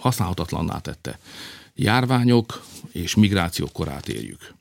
használhatatlanná 0.00 0.78
tette. 0.78 1.18
Járványok 1.74 2.62
és 2.92 3.14
migráció 3.14 3.68
korát 3.72 4.08
éljük. 4.08 4.54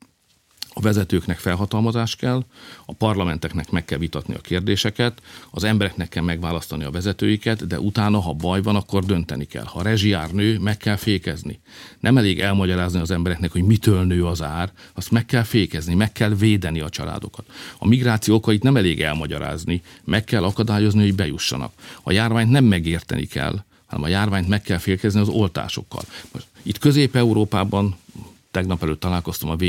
A 0.74 0.82
vezetőknek 0.82 1.38
felhatalmazás 1.38 2.16
kell, 2.16 2.44
a 2.86 2.94
parlamenteknek 2.94 3.70
meg 3.72 3.86
kell 3.86 3.98
vitatni 3.98 4.34
a 4.34 4.40
kérdéseket, 4.40 5.22
az 5.50 5.64
embereknek 5.64 6.10
kell 6.10 6.24
megválasztani 6.24 6.84
a 6.84 6.92
vezetőiket, 6.92 7.68
de 7.68 7.80
utána, 7.80 8.20
ha 8.20 8.34
baj 8.34 8.62
van, 8.62 8.76
akkor 8.76 9.06
dönteni 9.06 9.46
kell. 9.46 9.64
Ha 9.64 9.82
rezsiár 9.82 10.32
nő, 10.32 10.60
meg 10.60 10.78
kell 10.78 10.96
fékezni. 10.96 11.60
Nem 12.00 12.18
elég 12.18 12.40
elmagyarázni 12.40 13.00
az 13.00 13.12
embereknek, 13.12 13.52
hogy 13.52 13.64
mitől 13.64 14.04
nő 14.04 14.26
az 14.26 14.42
ár, 14.42 14.72
azt 14.94 15.12
meg 15.12 15.26
kell 15.26 15.44
fékezni, 15.44 15.94
meg 15.94 16.12
kell 16.12 16.34
védeni 16.34 16.80
a 16.80 16.90
családokat. 16.90 17.46
A 17.78 17.88
migráció 17.88 18.36
okait 18.36 18.64
nem 18.64 18.78
elég 18.78 19.02
elmagyarázni, 19.02 19.82
meg 20.04 20.24
kell 20.24 20.44
akadályozni, 20.44 21.02
hogy 21.02 21.16
bejussanak. 21.16 21.74
A 22.04 22.12
járványt 22.12 22.52
nem 22.52 22.64
megérteni 22.64 23.26
kell, 23.26 23.64
hanem 23.92 24.06
a 24.06 24.08
járványt 24.08 24.48
meg 24.48 24.62
kell 24.62 24.78
fékezni 24.78 25.20
az 25.20 25.28
oltásokkal. 25.28 26.02
Most 26.32 26.46
itt 26.64 26.78
Közép-Európában 26.78 27.96
tegnap 28.52 28.84
előtt 28.84 29.00
találkoztam 29.00 29.50
a 29.50 29.56
v 29.56 29.64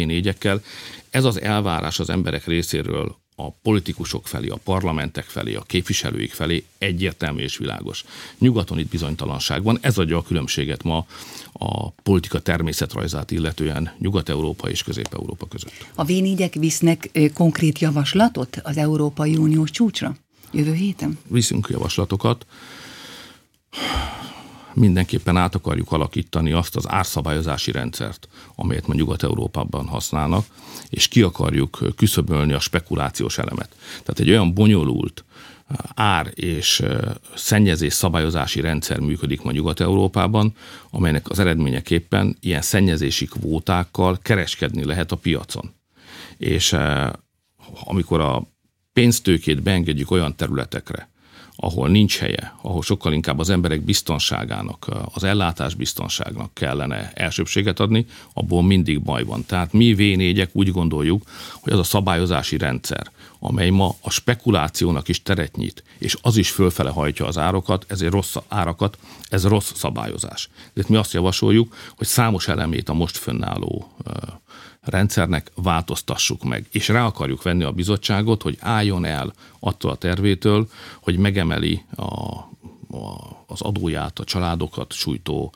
Ez 1.10 1.24
az 1.24 1.40
elvárás 1.40 1.98
az 1.98 2.10
emberek 2.10 2.46
részéről 2.46 3.16
a 3.36 3.50
politikusok 3.50 4.28
felé, 4.28 4.48
a 4.48 4.58
parlamentek 4.64 5.24
felé, 5.24 5.54
a 5.54 5.62
képviselőik 5.62 6.32
felé 6.32 6.64
egyértelmű 6.78 7.42
és 7.42 7.56
világos. 7.56 8.04
Nyugaton 8.38 8.78
itt 8.78 8.88
bizonytalanság 8.88 9.62
van, 9.62 9.78
ez 9.80 9.98
adja 9.98 10.16
a 10.16 10.22
különbséget 10.22 10.82
ma 10.82 11.06
a 11.52 11.90
politika 11.90 12.38
természetrajzát 12.38 13.30
illetően 13.30 13.92
Nyugat-Európa 13.98 14.70
és 14.70 14.82
Közép-Európa 14.82 15.46
között. 15.46 15.86
A 15.94 16.04
v 16.04 16.12
visznek 16.52 17.10
konkrét 17.34 17.78
javaslatot 17.78 18.60
az 18.62 18.76
Európai 18.76 19.36
Uniós 19.36 19.70
csúcsra 19.70 20.16
jövő 20.52 20.72
héten? 20.74 21.18
Viszünk 21.28 21.68
javaslatokat 21.70 22.46
mindenképpen 24.74 25.36
át 25.36 25.54
akarjuk 25.54 25.92
alakítani 25.92 26.52
azt 26.52 26.76
az 26.76 26.88
árszabályozási 26.88 27.70
rendszert, 27.70 28.28
amelyet 28.54 28.86
ma 28.86 28.94
Nyugat-Európában 28.94 29.86
használnak, 29.86 30.44
és 30.88 31.08
ki 31.08 31.22
akarjuk 31.22 31.78
küszöbölni 31.96 32.52
a 32.52 32.60
spekulációs 32.60 33.38
elemet. 33.38 33.68
Tehát 33.88 34.20
egy 34.20 34.30
olyan 34.30 34.54
bonyolult 34.54 35.24
ár 35.94 36.30
és 36.34 36.82
szennyezés 37.34 37.92
szabályozási 37.92 38.60
rendszer 38.60 38.98
működik 38.98 39.42
ma 39.42 39.50
Nyugat-Európában, 39.50 40.54
amelynek 40.90 41.30
az 41.30 41.38
eredményeképpen 41.38 42.36
ilyen 42.40 42.62
szennyezési 42.62 43.26
kvótákkal 43.26 44.18
kereskedni 44.22 44.84
lehet 44.84 45.12
a 45.12 45.16
piacon. 45.16 45.72
És 46.36 46.76
amikor 47.84 48.20
a 48.20 48.42
pénztőkét 48.92 49.62
beengedjük 49.62 50.10
olyan 50.10 50.36
területekre, 50.36 51.11
ahol 51.64 51.88
nincs 51.88 52.18
helye, 52.18 52.54
ahol 52.62 52.82
sokkal 52.82 53.12
inkább 53.12 53.38
az 53.38 53.50
emberek 53.50 53.80
biztonságának, 53.80 54.86
az 55.14 55.24
ellátás 55.24 55.74
biztonságnak 55.74 56.54
kellene 56.54 57.12
elsőbséget 57.14 57.80
adni, 57.80 58.06
abból 58.32 58.62
mindig 58.62 59.02
baj 59.02 59.24
van. 59.24 59.44
Tehát 59.46 59.72
mi 59.72 59.94
v 59.94 60.00
úgy 60.52 60.70
gondoljuk, 60.70 61.22
hogy 61.60 61.72
az 61.72 61.78
a 61.78 61.82
szabályozási 61.82 62.56
rendszer, 62.56 63.10
amely 63.44 63.70
ma 63.70 63.94
a 64.00 64.10
spekulációnak 64.10 65.08
is 65.08 65.22
teret 65.22 65.56
nyit, 65.56 65.82
és 65.98 66.16
az 66.22 66.36
is 66.36 66.50
fölfele 66.50 66.90
hajtja 66.90 67.26
az 67.26 67.38
árokat, 67.38 67.84
ezért 67.88 68.12
rossz 68.12 68.36
árakat, 68.48 68.98
ez 69.28 69.46
rossz 69.46 69.72
szabályozás. 69.74 70.48
De 70.74 70.82
mi 70.88 70.96
azt 70.96 71.12
javasoljuk, 71.12 71.76
hogy 71.96 72.06
számos 72.06 72.48
elemét 72.48 72.88
a 72.88 72.92
most 72.92 73.16
fönnálló 73.16 73.92
rendszernek 74.80 75.52
változtassuk 75.54 76.42
meg. 76.44 76.66
És 76.70 76.88
rá 76.88 77.06
akarjuk 77.06 77.42
venni 77.42 77.64
a 77.64 77.72
bizottságot, 77.72 78.42
hogy 78.42 78.56
álljon 78.60 79.04
el 79.04 79.32
attól 79.60 79.90
a 79.90 79.96
tervétől, 79.96 80.68
hogy 81.00 81.16
megemeli 81.16 81.84
a, 81.96 82.02
a, 82.02 83.44
az 83.46 83.60
adóját 83.60 84.18
a 84.18 84.24
családokat 84.24 84.92
sújtó 84.92 85.52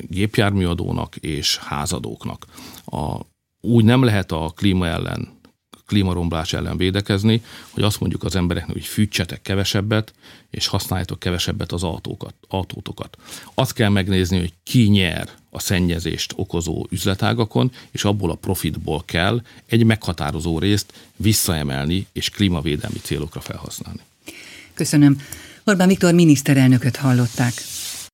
gépjárműadónak 0.00 1.16
és 1.16 1.56
házadóknak. 1.56 2.46
A, 2.84 3.16
úgy 3.60 3.84
nem 3.84 4.02
lehet 4.02 4.32
a 4.32 4.52
klíma 4.56 4.86
ellen 4.86 5.40
klímaromblás 5.86 6.52
ellen 6.52 6.76
védekezni, 6.76 7.42
hogy 7.70 7.82
azt 7.82 8.00
mondjuk 8.00 8.24
az 8.24 8.36
embereknek, 8.36 8.72
hogy 8.72 8.84
fűtsetek 8.84 9.42
kevesebbet, 9.42 10.12
és 10.50 10.66
használjátok 10.66 11.18
kevesebbet 11.18 11.72
az 11.72 11.82
autókat, 11.82 12.34
autótokat. 12.48 13.16
Azt 13.54 13.72
kell 13.72 13.88
megnézni, 13.88 14.38
hogy 14.38 14.52
ki 14.62 14.82
nyer 14.82 15.28
a 15.50 15.60
szennyezést 15.60 16.32
okozó 16.36 16.86
üzletágakon, 16.90 17.72
és 17.90 18.04
abból 18.04 18.30
a 18.30 18.34
profitból 18.34 19.02
kell 19.04 19.42
egy 19.66 19.84
meghatározó 19.84 20.58
részt 20.58 20.92
visszaemelni 21.16 22.06
és 22.12 22.30
klímavédelmi 22.30 22.98
célokra 23.02 23.40
felhasználni. 23.40 24.00
Köszönöm. 24.74 25.20
Orbán 25.64 25.88
Viktor 25.88 26.14
miniszterelnököt 26.14 26.96
hallották. 26.96 27.52